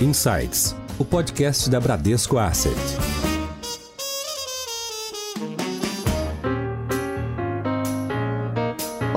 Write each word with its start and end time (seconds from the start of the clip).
Insights, 0.00 0.76
o 0.98 1.04
podcast 1.06 1.70
da 1.70 1.80
Bradesco 1.80 2.36
Asset. 2.38 3.25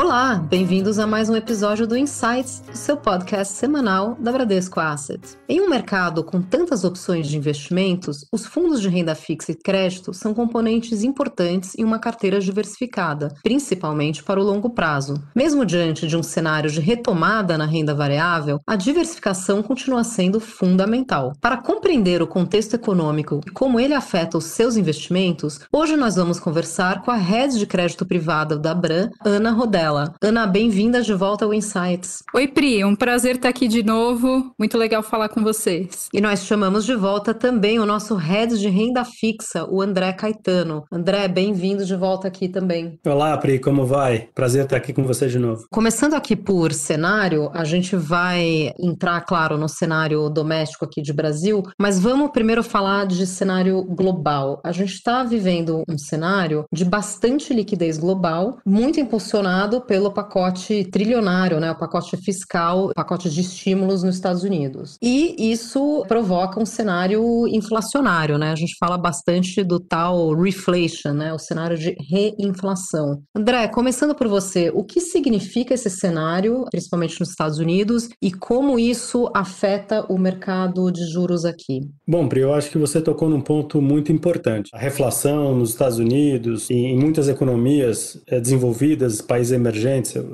Olá, 0.10 0.38
bem-vindos 0.38 0.98
a 0.98 1.06
mais 1.06 1.30
um 1.30 1.36
episódio 1.36 1.86
do 1.86 1.96
Insights, 1.96 2.64
o 2.74 2.76
seu 2.76 2.98
podcast 2.98 3.54
semanal 3.54 4.18
da 4.20 4.32
Bradesco 4.32 4.80
Asset. 4.80 5.22
Em 5.48 5.62
um 5.62 5.70
mercado 5.70 6.24
com 6.24 6.42
tantas 6.42 6.84
opções 6.84 7.28
de 7.28 7.38
investimentos, 7.38 8.26
os 8.34 8.44
fundos 8.44 8.82
de 8.82 8.90
renda 8.90 9.14
fixa 9.14 9.52
e 9.52 9.56
crédito 9.56 10.12
são 10.12 10.34
componentes 10.34 11.04
importantes 11.04 11.78
em 11.78 11.84
uma 11.84 12.00
carteira 12.00 12.40
diversificada, 12.40 13.32
principalmente 13.44 14.24
para 14.24 14.40
o 14.40 14.44
longo 14.44 14.72
prazo. 14.72 15.14
Mesmo 15.36 15.64
diante 15.64 16.08
de 16.08 16.18
um 16.18 16.24
cenário 16.24 16.72
de 16.72 16.82
retomada 16.82 17.56
na 17.56 17.68
renda 17.68 17.94
variável, 17.94 18.60
a 18.66 18.76
diversificação 18.76 19.62
continua 19.62 20.04
sendo 20.04 20.40
fundamental. 20.40 21.34
Para 21.40 21.62
compreender 21.62 22.20
o 22.20 22.28
contexto 22.28 22.74
econômico 22.74 23.42
e 23.46 23.52
como 23.52 23.80
ele 23.80 23.94
afeta 23.94 24.40
os 24.40 24.46
seus 24.46 24.76
investimentos, 24.76 25.60
hoje 25.72 25.96
nós 25.96 26.16
vamos 26.16 26.40
conversar 26.40 27.04
com 27.04 27.12
a 27.12 27.16
head 27.16 27.60
de 27.60 27.68
crédito 27.68 28.08
privado 28.08 28.58
da 28.58 28.74
Bran, 28.74 29.12
Ana 29.24 29.52
Rodella. 29.52 29.99
Ana, 30.22 30.46
bem-vinda 30.46 31.02
de 31.02 31.14
volta 31.14 31.46
ao 31.46 31.54
Insights. 31.54 32.24
Oi, 32.34 32.48
Pri, 32.48 32.84
um 32.86 32.96
prazer 32.96 33.36
estar 33.36 33.50
aqui 33.50 33.68
de 33.68 33.84
novo. 33.84 34.54
Muito 34.58 34.78
legal 34.78 35.02
falar 35.02 35.30
com 35.30 35.42
vocês. 35.42 36.08
E 36.14 36.22
nós 36.22 36.46
chamamos 36.46 36.86
de 36.86 36.96
volta 36.96 37.34
também 37.34 37.80
o 37.80 37.86
nosso 37.86 38.16
head 38.16 38.58
de 38.58 38.70
renda 38.70 39.04
fixa, 39.04 39.66
o 39.70 39.82
André 39.82 40.14
Caetano. 40.14 40.84
André, 40.92 41.28
bem-vindo 41.28 41.86
de 41.86 41.96
volta 41.96 42.28
aqui 42.28 42.48
também. 42.48 43.00
Olá, 43.06 43.38
Pri, 43.38 43.60
como 43.60 43.86
vai? 43.86 44.30
Prazer 44.34 44.64
estar 44.64 44.78
aqui 44.78 44.94
com 44.94 45.04
você 45.04 45.28
de 45.28 45.40
novo. 45.40 45.66
Começando 45.72 46.14
aqui 46.14 46.36
por 46.36 46.74
cenário, 46.74 47.50
a 47.54 47.64
gente 47.64 47.96
vai 47.96 48.74
entrar, 48.80 49.22
claro, 49.22 49.58
no 49.58 49.68
cenário 49.68 50.30
doméstico 50.30 50.86
aqui 50.86 51.02
de 51.02 51.14
Brasil, 51.14 51.64
mas 51.80 52.00
vamos 52.00 52.32
primeiro 52.32 52.64
falar 52.64 53.06
de 53.06 53.26
cenário 53.26 53.84
global. 53.84 54.62
A 54.64 54.72
gente 54.72 54.94
está 54.94 55.24
vivendo 55.24 55.84
um 55.88 55.98
cenário 55.98 56.66
de 56.72 56.86
bastante 56.86 57.54
liquidez 57.54 57.98
global, 57.98 58.60
muito 58.66 59.00
impulsionado 59.00 59.82
pelo 59.90 60.12
pacote 60.12 60.84
trilionário, 60.84 61.60
né, 61.60 61.72
o 61.72 61.76
pacote 61.76 62.16
fiscal, 62.16 62.90
o 62.90 62.94
pacote 62.94 63.28
de 63.28 63.42
estímulos 63.42 64.04
nos 64.04 64.14
Estados 64.14 64.44
Unidos. 64.44 64.98
E 65.02 65.52
isso 65.52 66.06
provoca 66.08 66.62
um 66.62 66.66
cenário 66.66 67.48
inflacionário, 67.48 68.38
né? 68.38 68.52
A 68.52 68.56
gente 68.56 68.76
fala 68.80 69.00
bastante 69.00 69.64
do 69.64 69.80
tal 69.80 70.36
reflation, 70.36 71.14
né, 71.14 71.34
o 71.34 71.40
cenário 71.40 71.76
de 71.76 71.96
reinflação. 72.08 73.24
André, 73.36 73.68
começando 73.70 74.14
por 74.14 74.28
você, 74.28 74.70
o 74.72 74.84
que 74.84 75.02
significa 75.02 75.74
esse 75.74 75.90
cenário, 75.90 76.66
principalmente 76.70 77.20
nos 77.20 77.30
Estados 77.30 77.58
Unidos, 77.58 78.10
e 78.22 78.32
como 78.32 78.78
isso 78.78 79.28
afeta 79.34 80.06
o 80.08 80.20
mercado 80.20 80.92
de 80.92 81.04
juros 81.12 81.46
aqui? 81.46 81.82
Bom, 82.08 82.28
Pri, 82.28 82.42
eu 82.42 82.54
acho 82.54 82.70
que 82.70 82.78
você 82.78 83.02
tocou 83.02 83.28
num 83.28 83.42
ponto 83.42 83.82
muito 83.82 84.12
importante. 84.12 84.70
A 84.72 84.78
reflação 84.78 85.56
nos 85.56 85.72
Estados 85.72 85.98
Unidos 85.98 86.70
e 86.70 86.76
em 86.76 86.96
muitas 87.00 87.28
economias 87.28 88.22
eh, 88.28 88.40
desenvolvidas, 88.40 89.20
países 89.20 89.52
emergentes, 89.52 89.79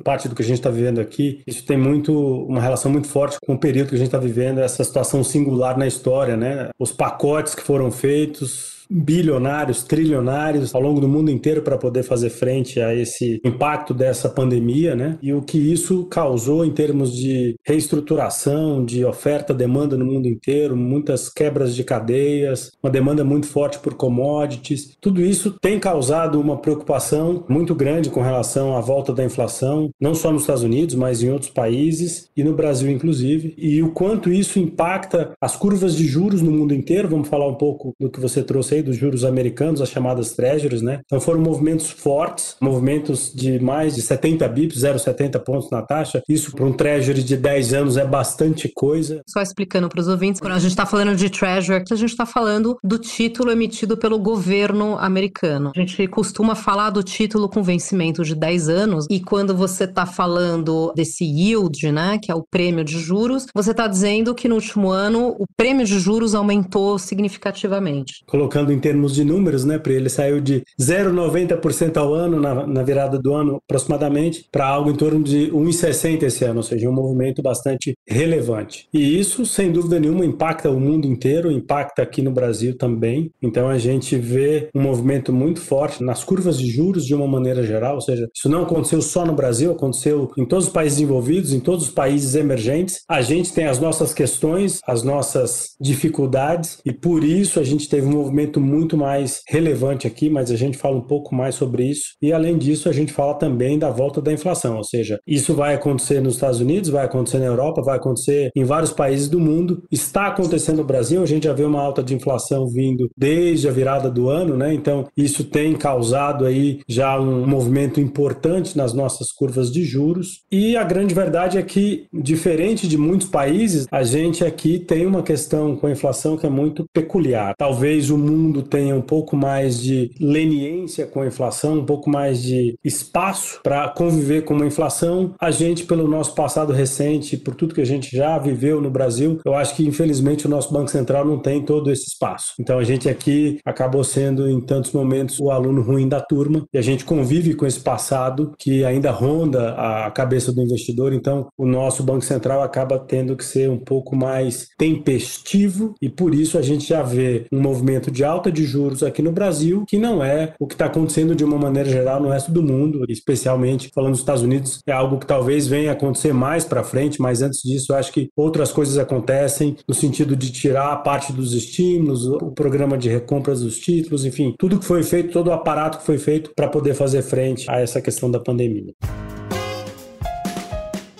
parte 0.03 0.27
do 0.27 0.35
que 0.35 0.41
a 0.41 0.45
gente 0.45 0.57
está 0.57 0.69
vivendo 0.69 0.99
aqui, 0.99 1.41
isso 1.45 1.65
tem 1.65 1.77
muito 1.77 2.13
uma 2.45 2.61
relação 2.61 2.91
muito 2.91 3.07
forte 3.07 3.37
com 3.45 3.53
o 3.53 3.59
período 3.59 3.89
que 3.89 3.95
a 3.95 3.97
gente 3.97 4.07
está 4.07 4.17
vivendo, 4.17 4.59
essa 4.59 4.83
situação 4.83 5.23
singular 5.23 5.77
na 5.77 5.87
história, 5.87 6.35
né? 6.37 6.69
Os 6.79 6.91
pacotes 6.91 7.55
que 7.55 7.61
foram 7.61 7.91
feitos, 7.91 8.84
bilionários, 8.89 9.83
trilionários 9.83 10.73
ao 10.73 10.81
longo 10.81 10.99
do 10.99 11.07
mundo 11.07 11.31
inteiro 11.31 11.61
para 11.61 11.77
poder 11.77 12.03
fazer 12.03 12.29
frente 12.29 12.79
a 12.79 12.93
esse 12.93 13.41
impacto 13.43 13.93
dessa 13.93 14.29
pandemia, 14.29 14.95
né? 14.95 15.17
E 15.21 15.33
o 15.33 15.41
que 15.41 15.57
isso 15.57 16.05
causou 16.05 16.65
em 16.65 16.71
termos 16.71 17.15
de 17.15 17.55
reestruturação, 17.65 18.83
de 18.83 19.03
oferta, 19.03 19.53
demanda 19.53 19.97
no 19.97 20.05
mundo 20.05 20.27
inteiro, 20.27 20.75
muitas 20.75 21.29
quebras 21.29 21.75
de 21.75 21.83
cadeias, 21.83 22.71
uma 22.83 22.89
demanda 22.89 23.23
muito 23.23 23.47
forte 23.47 23.79
por 23.79 23.95
commodities. 23.95 24.95
Tudo 25.01 25.21
isso 25.21 25.51
tem 25.61 25.79
causado 25.79 26.39
uma 26.39 26.57
preocupação 26.57 27.43
muito 27.49 27.73
grande 27.73 28.09
com 28.09 28.21
relação 28.21 28.75
à 28.75 28.81
volta 28.81 29.13
da 29.13 29.23
inflação, 29.23 29.89
não 29.99 30.13
só 30.13 30.31
nos 30.31 30.41
Estados 30.43 30.63
Unidos, 30.63 30.95
mas 30.95 31.23
em 31.23 31.31
outros 31.31 31.51
países 31.51 32.29
e 32.35 32.43
no 32.43 32.53
Brasil 32.53 32.89
inclusive, 32.89 33.53
e 33.57 33.81
o 33.81 33.91
quanto 33.91 34.31
isso 34.31 34.59
impacta 34.59 35.31
as 35.41 35.55
curvas 35.55 35.95
de 35.95 36.05
juros 36.05 36.41
no 36.41 36.51
mundo 36.51 36.73
inteiro. 36.73 37.07
Vamos 37.07 37.27
falar 37.27 37.47
um 37.47 37.55
pouco 37.55 37.93
do 37.99 38.09
que 38.09 38.19
você 38.19 38.43
trouxe 38.43 38.74
aí 38.75 38.83
dos 38.83 38.97
juros 38.97 39.23
americanos, 39.23 39.81
as 39.81 39.89
chamadas 39.89 40.33
treasuries, 40.33 40.81
né? 40.81 41.01
Então 41.05 41.19
foram 41.19 41.39
movimentos 41.39 41.89
fortes, 41.89 42.55
movimentos 42.61 43.31
de 43.33 43.59
mais 43.59 43.95
de 43.95 44.01
70 44.01 44.47
bips, 44.47 44.81
0,70 44.81 45.39
pontos 45.39 45.69
na 45.69 45.81
taxa. 45.81 46.21
Isso 46.27 46.51
para 46.51 46.65
um 46.65 46.73
treasury 46.73 47.23
de 47.23 47.37
10 47.37 47.73
anos 47.73 47.97
é 47.97 48.05
bastante 48.05 48.71
coisa. 48.73 49.21
Só 49.27 49.41
explicando 49.41 49.89
para 49.89 50.01
os 50.01 50.07
ouvintes, 50.07 50.39
quando 50.39 50.53
a 50.53 50.59
gente 50.59 50.71
está 50.71 50.85
falando 50.85 51.15
de 51.15 51.29
treasury, 51.29 51.83
a 51.89 51.95
gente 51.95 52.11
está 52.11 52.25
falando 52.25 52.77
do 52.83 52.97
título 52.97 53.51
emitido 53.51 53.97
pelo 53.97 54.19
governo 54.19 54.97
americano. 54.99 55.71
A 55.75 55.79
gente 55.79 56.07
costuma 56.07 56.55
falar 56.55 56.89
do 56.89 57.03
título 57.03 57.49
com 57.49 57.63
vencimento 57.63 58.23
de 58.23 58.35
10 58.35 58.69
anos 58.69 59.05
e 59.09 59.19
quando 59.19 59.55
você 59.55 59.85
está 59.85 60.05
falando 60.05 60.91
desse 60.95 61.25
yield, 61.25 61.91
né, 61.91 62.19
que 62.21 62.31
é 62.31 62.35
o 62.35 62.43
prêmio 62.43 62.83
de 62.83 62.99
juros, 62.99 63.45
você 63.53 63.71
está 63.71 63.87
dizendo 63.87 64.33
que 64.35 64.47
no 64.47 64.55
último 64.55 64.89
ano 64.89 65.35
o 65.39 65.45
prêmio 65.55 65.85
de 65.85 65.99
juros 65.99 66.35
aumentou 66.35 66.97
significativamente. 66.99 68.23
Colocando 68.27 68.64
falando 68.65 68.71
em 68.71 68.79
termos 68.79 69.13
de 69.13 69.23
números, 69.23 69.63
né, 69.63 69.77
Pri? 69.77 69.93
Ele 69.93 70.09
saiu 70.09 70.41
de 70.41 70.63
0,90% 70.79 71.97
ao 71.97 72.13
ano 72.13 72.39
na, 72.39 72.65
na, 72.65 72.83
virada 72.83 73.19
do 73.19 73.33
ano, 73.33 73.61
aproximadamente, 73.63 74.45
para 74.51 74.67
algo 74.67 74.89
em 74.89 74.95
torno 74.95 75.23
de 75.23 75.51
1,60% 75.51 76.23
esse 76.23 76.43
ano, 76.43 76.57
ou 76.57 76.63
seja, 76.63 76.89
um 76.89 76.93
movimento 76.93 77.41
bastante 77.41 77.95
relevante. 78.07 78.87
E 78.93 79.19
isso, 79.19 79.45
sem 79.45 79.71
dúvida 79.71 79.99
nenhuma, 79.99 80.25
impacta 80.25 80.69
o 80.69 80.79
mundo 80.79 81.05
inteiro, 81.05 81.51
impacta 81.51 82.01
aqui 82.01 82.21
no 82.21 82.31
Brasil 82.31 82.75
também. 82.77 83.31
Então 83.41 83.69
a 83.69 83.77
gente 83.77 84.15
vê 84.15 84.69
um 84.73 84.81
movimento 84.81 85.31
muito 85.31 85.61
forte 85.61 86.03
nas 86.03 86.23
curvas 86.23 86.57
de 86.57 86.67
juros 86.67 87.05
de 87.05 87.13
uma 87.13 87.27
maneira 87.27 87.63
geral, 87.63 87.95
ou 87.95 88.01
seja, 88.01 88.27
isso 88.33 88.49
não 88.49 88.63
aconteceu 88.63 89.01
só 89.01 89.25
no 89.25 89.33
Brasil, 89.33 89.71
aconteceu 89.71 90.31
em 90.37 90.45
todos 90.45 90.67
os 90.67 90.73
países 90.73 90.99
envolvidos, 90.99 91.53
em 91.53 91.59
todos 91.59 91.87
os 91.87 91.93
países 91.93 92.35
emergentes. 92.35 93.01
A 93.07 93.21
gente 93.21 93.53
tem 93.53 93.65
as 93.65 93.79
nossas 93.79 94.13
questões, 94.13 94.79
as 94.87 95.03
nossas 95.03 95.75
dificuldades, 95.79 96.79
e 96.85 96.91
por 96.91 97.23
isso 97.23 97.59
a 97.59 97.63
gente 97.63 97.87
teve 97.87 98.07
um 98.07 98.11
movimento 98.11 98.54
muito 98.59 98.97
mais 98.97 99.41
relevante 99.47 100.07
aqui, 100.07 100.29
mas 100.29 100.51
a 100.51 100.55
gente 100.55 100.77
fala 100.77 100.97
um 100.97 101.01
pouco 101.01 101.33
mais 101.33 101.55
sobre 101.55 101.85
isso. 101.85 102.15
E 102.21 102.31
além 102.31 102.57
disso, 102.57 102.89
a 102.89 102.93
gente 102.93 103.11
fala 103.11 103.33
também 103.33 103.77
da 103.77 103.89
volta 103.89 104.21
da 104.21 104.31
inflação, 104.31 104.77
ou 104.77 104.83
seja, 104.83 105.19
isso 105.27 105.53
vai 105.53 105.73
acontecer 105.73 106.21
nos 106.21 106.35
Estados 106.35 106.59
Unidos, 106.59 106.89
vai 106.89 107.05
acontecer 107.05 107.39
na 107.39 107.45
Europa, 107.45 107.81
vai 107.81 107.97
acontecer 107.97 108.51
em 108.55 108.63
vários 108.63 108.91
países 108.91 109.27
do 109.27 109.39
mundo. 109.39 109.83
Está 109.91 110.27
acontecendo 110.27 110.77
no 110.77 110.83
Brasil, 110.83 111.21
a 111.21 111.25
gente 111.25 111.45
já 111.45 111.53
vê 111.53 111.63
uma 111.63 111.81
alta 111.81 112.03
de 112.03 112.13
inflação 112.13 112.67
vindo 112.67 113.09
desde 113.17 113.67
a 113.67 113.71
virada 113.71 114.09
do 114.09 114.29
ano, 114.29 114.57
né? 114.57 114.73
Então, 114.73 115.07
isso 115.15 115.43
tem 115.43 115.73
causado 115.73 116.45
aí 116.45 116.79
já 116.87 117.19
um 117.19 117.45
movimento 117.47 117.99
importante 117.99 118.77
nas 118.77 118.93
nossas 118.93 119.31
curvas 119.31 119.71
de 119.71 119.83
juros. 119.83 120.41
E 120.51 120.75
a 120.75 120.83
grande 120.83 121.13
verdade 121.13 121.57
é 121.57 121.61
que, 121.61 122.07
diferente 122.13 122.87
de 122.87 122.97
muitos 122.97 123.27
países, 123.27 123.87
a 123.91 124.03
gente 124.03 124.43
aqui 124.43 124.79
tem 124.79 125.05
uma 125.05 125.23
questão 125.23 125.75
com 125.75 125.87
a 125.87 125.91
inflação 125.91 126.37
que 126.37 126.45
é 126.45 126.49
muito 126.49 126.85
peculiar. 126.93 127.53
Talvez 127.57 128.09
o 128.09 128.17
mundo 128.17 128.44
mundo 128.45 128.61
tenha 128.61 128.95
um 128.95 129.01
pouco 129.01 129.35
mais 129.35 129.81
de 129.81 130.11
leniência 130.19 131.05
com 131.05 131.21
a 131.21 131.27
inflação, 131.27 131.79
um 131.79 131.85
pouco 131.85 132.09
mais 132.09 132.41
de 132.41 132.77
espaço 132.83 133.59
para 133.63 133.89
conviver 133.89 134.43
com 134.43 134.53
uma 134.53 134.65
inflação, 134.65 135.33
a 135.39 135.51
gente, 135.51 135.85
pelo 135.85 136.07
nosso 136.07 136.35
passado 136.35 136.71
recente, 136.71 137.37
por 137.37 137.55
tudo 137.55 137.73
que 137.73 137.81
a 137.81 137.85
gente 137.85 138.15
já 138.15 138.37
viveu 138.37 138.79
no 138.81 138.89
Brasil, 138.89 139.39
eu 139.45 139.53
acho 139.53 139.75
que 139.75 139.85
infelizmente 139.85 140.45
o 140.45 140.49
nosso 140.49 140.71
Banco 140.71 140.89
Central 140.89 141.25
não 141.25 141.39
tem 141.39 141.63
todo 141.63 141.91
esse 141.91 142.07
espaço. 142.07 142.53
Então 142.59 142.77
a 142.77 142.83
gente 142.83 143.09
aqui 143.09 143.59
acabou 143.65 144.03
sendo 144.03 144.49
em 144.49 144.61
tantos 144.61 144.91
momentos 144.91 145.39
o 145.39 145.49
aluno 145.49 145.81
ruim 145.81 146.07
da 146.07 146.21
turma 146.21 146.65
e 146.73 146.77
a 146.77 146.81
gente 146.81 147.05
convive 147.05 147.55
com 147.55 147.65
esse 147.65 147.79
passado 147.79 148.53
que 148.59 148.83
ainda 148.85 149.11
ronda 149.11 149.73
a 149.73 150.11
cabeça 150.11 150.51
do 150.51 150.61
investidor. 150.61 151.13
Então 151.13 151.47
o 151.57 151.65
nosso 151.65 152.03
Banco 152.03 152.23
Central 152.23 152.61
acaba 152.61 152.99
tendo 152.99 153.35
que 153.35 153.43
ser 153.43 153.69
um 153.69 153.79
pouco 153.79 154.15
mais 154.15 154.67
tempestivo 154.77 155.95
e 156.01 156.09
por 156.09 156.33
isso 156.33 156.57
a 156.57 156.61
gente 156.61 156.87
já 156.87 157.01
vê 157.01 157.45
um 157.51 157.61
movimento 157.61 158.11
de 158.11 158.23
alta 158.23 158.34
de 158.51 158.65
juros 158.65 159.03
aqui 159.03 159.21
no 159.21 159.31
Brasil, 159.31 159.83
que 159.87 159.97
não 159.97 160.23
é 160.23 160.53
o 160.59 160.67
que 160.67 160.75
está 160.75 160.85
acontecendo 160.85 161.35
de 161.35 161.43
uma 161.43 161.57
maneira 161.57 161.89
geral 161.89 162.21
no 162.21 162.29
resto 162.29 162.51
do 162.51 162.61
mundo, 162.61 163.05
especialmente 163.09 163.89
falando 163.93 164.11
dos 164.11 164.19
Estados 164.19 164.43
Unidos, 164.43 164.79
é 164.85 164.91
algo 164.91 165.19
que 165.19 165.25
talvez 165.25 165.67
venha 165.67 165.91
acontecer 165.91 166.33
mais 166.33 166.63
para 166.65 166.83
frente, 166.83 167.21
mas 167.21 167.41
antes 167.41 167.61
disso 167.61 167.93
acho 167.93 168.11
que 168.11 168.29
outras 168.35 168.71
coisas 168.71 168.97
acontecem 168.97 169.75
no 169.87 169.93
sentido 169.93 170.35
de 170.35 170.51
tirar 170.51 170.95
parte 170.97 171.33
dos 171.33 171.53
estímulos, 171.53 172.25
o 172.25 172.51
programa 172.51 172.97
de 172.97 173.09
recompras 173.09 173.61
dos 173.61 173.77
títulos, 173.79 174.25
enfim, 174.25 174.53
tudo 174.57 174.79
que 174.79 174.85
foi 174.85 175.03
feito, 175.03 175.31
todo 175.31 175.47
o 175.47 175.53
aparato 175.53 175.99
que 175.99 176.05
foi 176.05 176.17
feito 176.17 176.51
para 176.55 176.67
poder 176.67 176.93
fazer 176.93 177.21
frente 177.21 177.69
a 177.69 177.79
essa 177.79 178.01
questão 178.01 178.29
da 178.29 178.39
pandemia. 178.39 178.93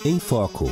Em 0.06 0.19
Foco 0.19 0.69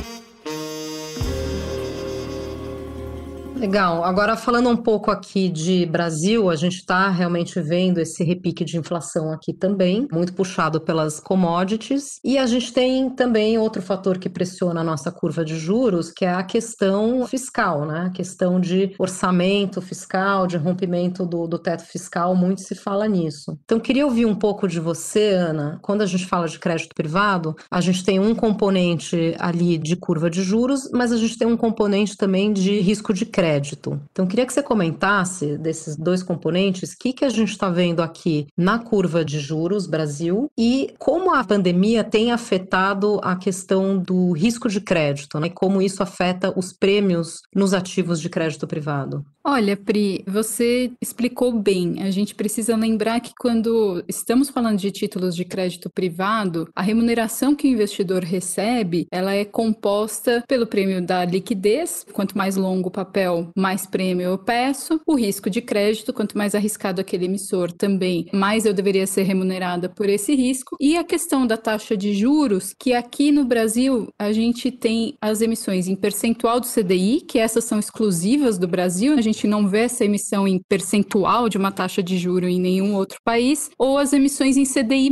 Legal. 3.64 4.04
Agora, 4.04 4.36
falando 4.36 4.68
um 4.68 4.76
pouco 4.76 5.10
aqui 5.10 5.48
de 5.48 5.86
Brasil, 5.86 6.50
a 6.50 6.54
gente 6.54 6.76
está 6.76 7.08
realmente 7.08 7.58
vendo 7.62 7.96
esse 7.96 8.22
repique 8.22 8.62
de 8.62 8.76
inflação 8.76 9.32
aqui 9.32 9.54
também, 9.54 10.06
muito 10.12 10.34
puxado 10.34 10.82
pelas 10.82 11.18
commodities. 11.18 12.20
E 12.22 12.36
a 12.36 12.44
gente 12.44 12.74
tem 12.74 13.08
também 13.08 13.56
outro 13.56 13.80
fator 13.80 14.18
que 14.18 14.28
pressiona 14.28 14.82
a 14.82 14.84
nossa 14.84 15.10
curva 15.10 15.42
de 15.42 15.56
juros, 15.56 16.10
que 16.10 16.26
é 16.26 16.34
a 16.34 16.42
questão 16.42 17.26
fiscal, 17.26 17.86
né? 17.86 18.08
A 18.08 18.10
questão 18.10 18.60
de 18.60 18.94
orçamento 18.98 19.80
fiscal, 19.80 20.46
de 20.46 20.58
rompimento 20.58 21.24
do, 21.24 21.46
do 21.46 21.58
teto 21.58 21.86
fiscal, 21.86 22.36
muito 22.36 22.60
se 22.60 22.74
fala 22.74 23.08
nisso. 23.08 23.58
Então, 23.64 23.80
queria 23.80 24.04
ouvir 24.04 24.26
um 24.26 24.34
pouco 24.34 24.68
de 24.68 24.78
você, 24.78 25.30
Ana. 25.30 25.78
Quando 25.80 26.02
a 26.02 26.06
gente 26.06 26.26
fala 26.26 26.46
de 26.46 26.58
crédito 26.58 26.94
privado, 26.94 27.56
a 27.70 27.80
gente 27.80 28.04
tem 28.04 28.20
um 28.20 28.34
componente 28.34 29.34
ali 29.38 29.78
de 29.78 29.96
curva 29.96 30.28
de 30.28 30.42
juros, 30.42 30.90
mas 30.92 31.10
a 31.10 31.16
gente 31.16 31.38
tem 31.38 31.48
um 31.48 31.56
componente 31.56 32.14
também 32.14 32.52
de 32.52 32.78
risco 32.80 33.14
de 33.14 33.24
crédito 33.24 33.53
crédito. 33.54 34.00
Então, 34.10 34.26
queria 34.26 34.46
que 34.46 34.52
você 34.52 34.62
comentasse 34.62 35.56
desses 35.58 35.96
dois 35.96 36.22
componentes, 36.22 36.92
o 36.92 36.98
que, 36.98 37.12
que 37.12 37.24
a 37.24 37.28
gente 37.28 37.50
está 37.50 37.70
vendo 37.70 38.02
aqui 38.02 38.46
na 38.56 38.78
curva 38.78 39.24
de 39.24 39.38
juros 39.38 39.86
Brasil 39.86 40.50
e 40.58 40.92
como 40.98 41.34
a 41.34 41.44
pandemia 41.44 42.02
tem 42.02 42.32
afetado 42.32 43.20
a 43.22 43.36
questão 43.36 43.98
do 43.98 44.32
risco 44.32 44.68
de 44.68 44.80
crédito, 44.80 45.38
né? 45.38 45.46
E 45.46 45.50
como 45.50 45.80
isso 45.80 46.02
afeta 46.02 46.52
os 46.56 46.72
prêmios 46.72 47.40
nos 47.54 47.72
ativos 47.72 48.20
de 48.20 48.28
crédito 48.28 48.66
privado. 48.66 49.24
Olha, 49.46 49.76
Pri, 49.76 50.24
você 50.26 50.90
explicou 51.02 51.52
bem. 51.52 52.02
A 52.02 52.10
gente 52.10 52.34
precisa 52.34 52.74
lembrar 52.74 53.20
que 53.20 53.34
quando 53.38 54.02
estamos 54.08 54.48
falando 54.48 54.78
de 54.78 54.90
títulos 54.90 55.36
de 55.36 55.44
crédito 55.44 55.90
privado, 55.90 56.66
a 56.74 56.80
remuneração 56.80 57.54
que 57.54 57.68
o 57.68 57.70
investidor 57.70 58.22
recebe, 58.22 59.06
ela 59.12 59.34
é 59.34 59.44
composta 59.44 60.42
pelo 60.48 60.66
prêmio 60.66 61.04
da 61.04 61.26
liquidez, 61.26 62.06
quanto 62.10 62.38
mais 62.38 62.56
longo 62.56 62.88
o 62.88 62.90
papel, 62.90 63.33
mais 63.56 63.86
prêmio 63.86 64.26
eu 64.26 64.38
peço. 64.38 65.00
O 65.06 65.14
risco 65.14 65.48
de 65.50 65.60
crédito, 65.60 66.12
quanto 66.12 66.38
mais 66.38 66.54
arriscado 66.54 67.00
aquele 67.00 67.24
emissor, 67.24 67.72
também 67.72 68.26
mais 68.32 68.64
eu 68.64 68.74
deveria 68.74 69.06
ser 69.06 69.22
remunerada 69.22 69.88
por 69.88 70.08
esse 70.08 70.34
risco. 70.34 70.76
E 70.80 70.96
a 70.96 71.04
questão 71.04 71.46
da 71.46 71.56
taxa 71.56 71.96
de 71.96 72.14
juros, 72.14 72.74
que 72.78 72.92
aqui 72.92 73.32
no 73.32 73.44
Brasil 73.44 74.08
a 74.18 74.32
gente 74.32 74.70
tem 74.70 75.14
as 75.20 75.40
emissões 75.40 75.88
em 75.88 75.96
percentual 75.96 76.60
do 76.60 76.66
CDI, 76.66 77.22
que 77.26 77.38
essas 77.38 77.64
são 77.64 77.78
exclusivas 77.78 78.58
do 78.58 78.68
Brasil, 78.68 79.14
a 79.14 79.22
gente 79.22 79.46
não 79.46 79.66
vê 79.66 79.80
essa 79.80 80.04
emissão 80.04 80.46
em 80.46 80.60
percentual 80.68 81.48
de 81.48 81.58
uma 81.58 81.72
taxa 81.72 82.02
de 82.02 82.18
juro 82.18 82.46
em 82.46 82.60
nenhum 82.60 82.94
outro 82.94 83.18
país, 83.24 83.70
ou 83.78 83.98
as 83.98 84.12
emissões 84.12 84.56
em 84.56 84.64
CDI+. 84.64 85.10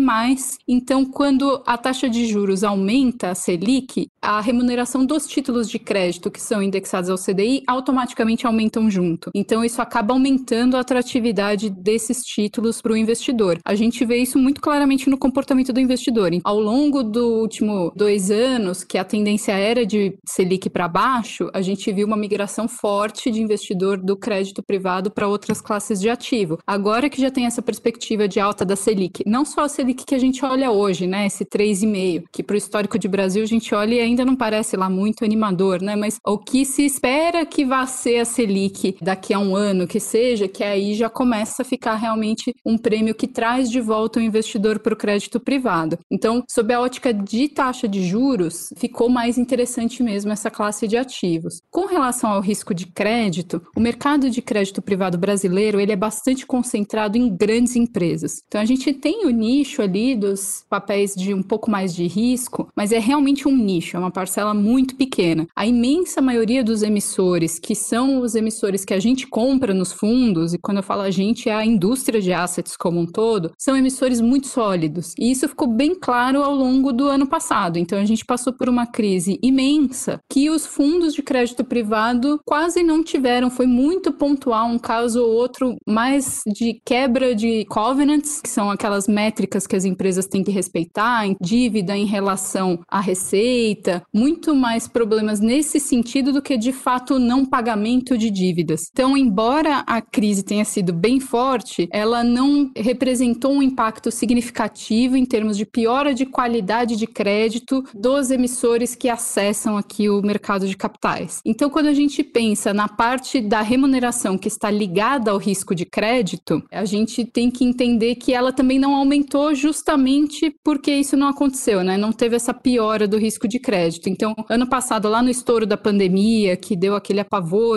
Então, 0.69 1.05
quando 1.05 1.63
a 1.67 1.77
taxa 1.77 2.09
de 2.09 2.27
juros 2.27 2.63
aumenta, 2.63 3.31
a 3.31 3.35
Selic, 3.35 4.07
a 4.21 4.41
remuneração 4.41 5.05
dos 5.05 5.27
títulos 5.27 5.69
de 5.69 5.79
crédito 5.79 6.31
que 6.31 6.41
são 6.41 6.63
indexados 6.63 7.11
ao 7.11 7.17
CDI 7.17 7.63
automaticamente 7.67 8.12
automaticamente 8.13 8.47
aumentam 8.47 8.91
junto. 8.91 9.31
Então, 9.35 9.65
isso 9.65 9.81
acaba 9.81 10.13
aumentando 10.13 10.77
a 10.77 10.81
atratividade 10.81 11.71
desses 11.71 12.23
títulos 12.25 12.81
para 12.81 12.93
o 12.93 12.97
investidor. 12.97 13.59
A 13.65 13.75
gente 13.75 14.05
vê 14.05 14.19
isso 14.19 14.39
muito 14.39 14.61
claramente 14.61 15.09
no 15.09 15.19
comportamento 15.19 15.73
do 15.73 15.81
investidor. 15.81 16.31
Ao 16.45 16.59
longo 16.59 17.03
do 17.03 17.41
último 17.41 17.93
dois 17.97 18.31
anos, 18.31 18.85
que 18.85 18.97
a 18.97 19.05
tendência 19.05 19.53
era 19.53 19.85
de 19.85 20.17
Selic 20.27 20.71
para 20.71 20.87
baixo, 20.87 21.51
a 21.53 21.61
gente 21.61 21.91
viu 21.93 22.07
uma 22.07 22.17
migração 22.17 22.69
forte 22.69 23.31
de 23.31 23.43
investidor 23.43 23.99
do 23.99 24.17
crédito 24.17 24.63
privado 24.63 25.11
para 25.11 25.27
outras 25.27 25.61
classes 25.61 26.01
de 26.01 26.09
ativo. 26.09 26.59
Agora 26.67 27.09
que 27.11 27.21
já 27.21 27.31
tem 27.31 27.47
essa 27.47 27.63
perspectiva 27.63 28.29
de 28.29 28.39
alta 28.39 28.65
da 28.65 28.77
Selic, 28.77 29.23
não 29.27 29.45
só 29.45 29.63
a 29.63 29.69
Selic 29.69 30.05
que 30.05 30.15
a 30.15 30.19
gente 30.19 30.45
olha 30.45 30.71
hoje, 30.71 31.07
né, 31.07 31.27
esse 31.27 31.45
3,5, 31.45 32.25
que 32.33 32.43
para 32.43 32.55
o 32.55 32.57
histórico 32.57 32.99
de 32.99 33.09
Brasil 33.09 33.43
a 33.43 33.47
gente 33.47 33.75
olha 33.75 33.95
e 33.95 34.01
ainda 34.01 34.25
não 34.25 34.37
parece 34.37 34.77
lá 34.77 34.89
muito 34.89 35.25
animador, 35.25 35.83
né, 35.83 35.97
mas 35.97 36.19
o 36.27 36.39
que 36.39 36.65
se 36.65 36.85
espera 36.85 37.45
que 37.45 37.65
vá 37.65 37.87
ser 38.03 38.19
a 38.19 38.25
Selic 38.25 38.97
daqui 39.01 39.33
a 39.33 39.39
um 39.39 39.55
ano 39.55 39.87
que 39.87 40.01
seja, 40.01 40.49
que 40.49 40.65
aí 40.65 40.95
já 40.95 41.09
começa 41.09 41.63
a 41.63 41.65
ficar 41.65 41.95
realmente 41.95 42.55
um 42.67 42.77
prêmio 42.77 43.15
que 43.15 43.29
traz 43.29 43.71
de 43.71 43.81
volta 43.81 44.19
o 44.19 44.23
investidor 44.23 44.81
para 44.81 44.95
o 44.95 44.97
crédito 44.97 45.39
privado. 45.39 45.99
Então, 46.11 46.43
sob 46.51 46.75
a 46.75 46.81
ótica 46.81 47.15
de 47.15 47.49
taxa 47.49 47.87
de 47.87 48.05
juros, 48.05 48.73
ficou 48.77 49.09
mais 49.09 49.39
interessante 49.39 50.03
mesmo 50.03 50.33
essa 50.33 50.51
classe 50.51 50.89
de 50.89 50.97
ativos. 50.97 51.61
Com 51.71 51.87
relação 51.87 52.31
ao 52.31 52.41
risco 52.41 52.75
de 52.75 52.87
crédito, 52.87 53.63
o 53.77 53.81
mercado 53.81 54.29
de 54.29 54.43
crédito 54.43 54.83
privado 54.83 55.17
brasileiro 55.17 55.81
ele 55.81 55.93
é 55.93 55.97
bastante 55.97 56.45
concentrado 56.45 57.17
em 57.17 57.35
grandes 57.35 57.77
empresas. 57.77 58.43
Então, 58.49 58.61
a 58.61 58.65
gente 58.65 58.93
tem 58.93 59.27
o 59.27 59.31
nicho 59.31 59.81
ali 59.81 60.17
dos 60.17 60.65
papéis 60.69 61.15
de 61.15 61.33
um 61.33 61.43
pouco 61.43 61.71
mais 61.71 61.95
de 61.95 62.07
risco, 62.09 62.69
mas 62.75 62.91
é 62.91 62.99
realmente 62.99 63.47
um 63.47 63.57
nicho, 63.57 63.97
é 63.97 64.01
uma 64.01 64.11
parcela 64.11 64.53
muito 64.53 64.97
pequena. 64.97 65.47
A 65.55 65.67
imensa 65.67 66.21
maioria 66.21 66.65
dos 66.65 66.83
emissores 66.83 67.59
que 67.59 67.75
são 67.93 68.21
os 68.21 68.35
emissores 68.35 68.87
que 68.87 68.95
a 68.95 68.99
gente 68.99 69.27
compra 69.27 69.75
nos 69.75 69.93
fundos, 69.93 70.55
e 70.55 70.59
quando 70.59 70.79
eu 70.79 70.83
falo 70.83 71.03
a 71.03 71.11
gente, 71.11 71.51
é 71.51 71.55
a 71.55 71.63
indústria 71.63 72.23
de 72.23 72.33
assets 72.33 72.75
como 72.75 72.99
um 72.99 73.05
todo, 73.05 73.53
são 73.59 73.77
emissores 73.77 74.19
muito 74.19 74.47
sólidos. 74.47 75.13
E 75.19 75.31
isso 75.31 75.47
ficou 75.47 75.69
bem 75.69 75.95
claro 75.95 76.43
ao 76.43 76.55
longo 76.55 76.91
do 76.91 77.07
ano 77.07 77.27
passado. 77.27 77.79
Então 77.79 77.99
a 77.99 78.05
gente 78.07 78.25
passou 78.25 78.55
por 78.55 78.67
uma 78.67 78.87
crise 78.87 79.39
imensa 79.43 80.19
que 80.27 80.49
os 80.49 80.65
fundos 80.65 81.13
de 81.13 81.21
crédito 81.21 81.63
privado 81.65 82.41
quase 82.47 82.83
não 82.83 83.05
tiveram. 83.05 83.51
Foi 83.51 83.67
muito 83.67 84.11
pontual, 84.11 84.69
um 84.69 84.79
caso 84.79 85.23
ou 85.23 85.31
outro, 85.31 85.77
mais 85.87 86.41
de 86.47 86.81
quebra 86.87 87.35
de 87.35 87.67
covenants, 87.67 88.41
que 88.41 88.49
são 88.49 88.71
aquelas 88.71 89.07
métricas 89.07 89.67
que 89.67 89.77
as 89.77 89.85
empresas 89.85 90.27
têm 90.27 90.43
que 90.43 90.51
respeitar, 90.51 91.27
em 91.27 91.37
dívida 91.43 91.95
em 91.95 92.07
relação 92.07 92.81
à 92.89 93.01
receita, 93.01 94.03
muito 94.15 94.55
mais 94.55 94.89
problemas 94.89 95.41
nesse 95.41 95.79
sentido 95.79 96.33
do 96.33 96.41
que 96.41 96.57
de 96.57 96.73
fato 96.73 97.19
não 97.19 97.45
pagamento 97.45 97.82
de 98.19 98.31
dívidas. 98.31 98.89
Então, 98.93 99.17
embora 99.17 99.85
a 99.87 100.01
crise 100.01 100.43
tenha 100.43 100.65
sido 100.65 100.93
bem 100.93 101.21
forte, 101.21 101.89
ela 101.93 102.23
não 102.25 102.71
representou 102.77 103.53
um 103.53 103.63
impacto 103.63 104.11
significativo 104.11 105.17
em 105.17 105.25
termos 105.25 105.57
de 105.57 105.67
piora 105.67 106.15
de 106.15 106.27
qualidade 106.27 106.97
de 106.97 107.07
crédito 107.07 107.85
dos 107.95 108.31
emissores 108.31 108.95
que 108.95 109.09
acessam 109.09 109.77
aqui 109.77 110.09
o 110.09 110.23
mercado 110.23 110.67
de 110.67 110.77
capitais. 110.77 111.41
Então, 111.45 111.71
quando 111.71 111.87
a 111.87 111.95
gente 111.95 112.23
pensa 112.23 112.73
na 112.73 112.89
parte 112.89 113.41
da 113.41 113.63
remuneração 113.63 114.39
que 114.39 114.49
está 114.49 114.71
ligada 114.71 115.31
ao 115.31 115.39
risco 115.39 115.75
de 115.75 115.85
crédito, 115.85 116.63
a 116.71 116.85
gente 116.85 117.25
tem 117.25 117.51
que 117.51 117.65
entender 117.65 118.17
que 118.17 118.33
ela 118.33 118.53
também 118.53 118.79
não 118.79 118.95
aumentou 118.95 119.55
justamente 119.55 120.55
porque 120.65 120.93
isso 120.93 121.17
não 121.17 121.29
aconteceu, 121.29 121.83
né? 121.83 121.97
Não 121.97 122.13
teve 122.13 122.37
essa 122.37 122.55
piora 122.55 123.07
do 123.07 123.19
risco 123.19 123.49
de 123.49 123.59
crédito. 123.59 124.09
Então, 124.09 124.35
ano 124.49 124.67
passado, 124.67 125.09
lá 125.09 125.23
no 125.23 125.31
estouro 125.31 125.67
da 125.67 125.77
pandemia, 125.77 126.57
que 126.57 126.77
deu 126.77 126.95
aquele 126.95 127.21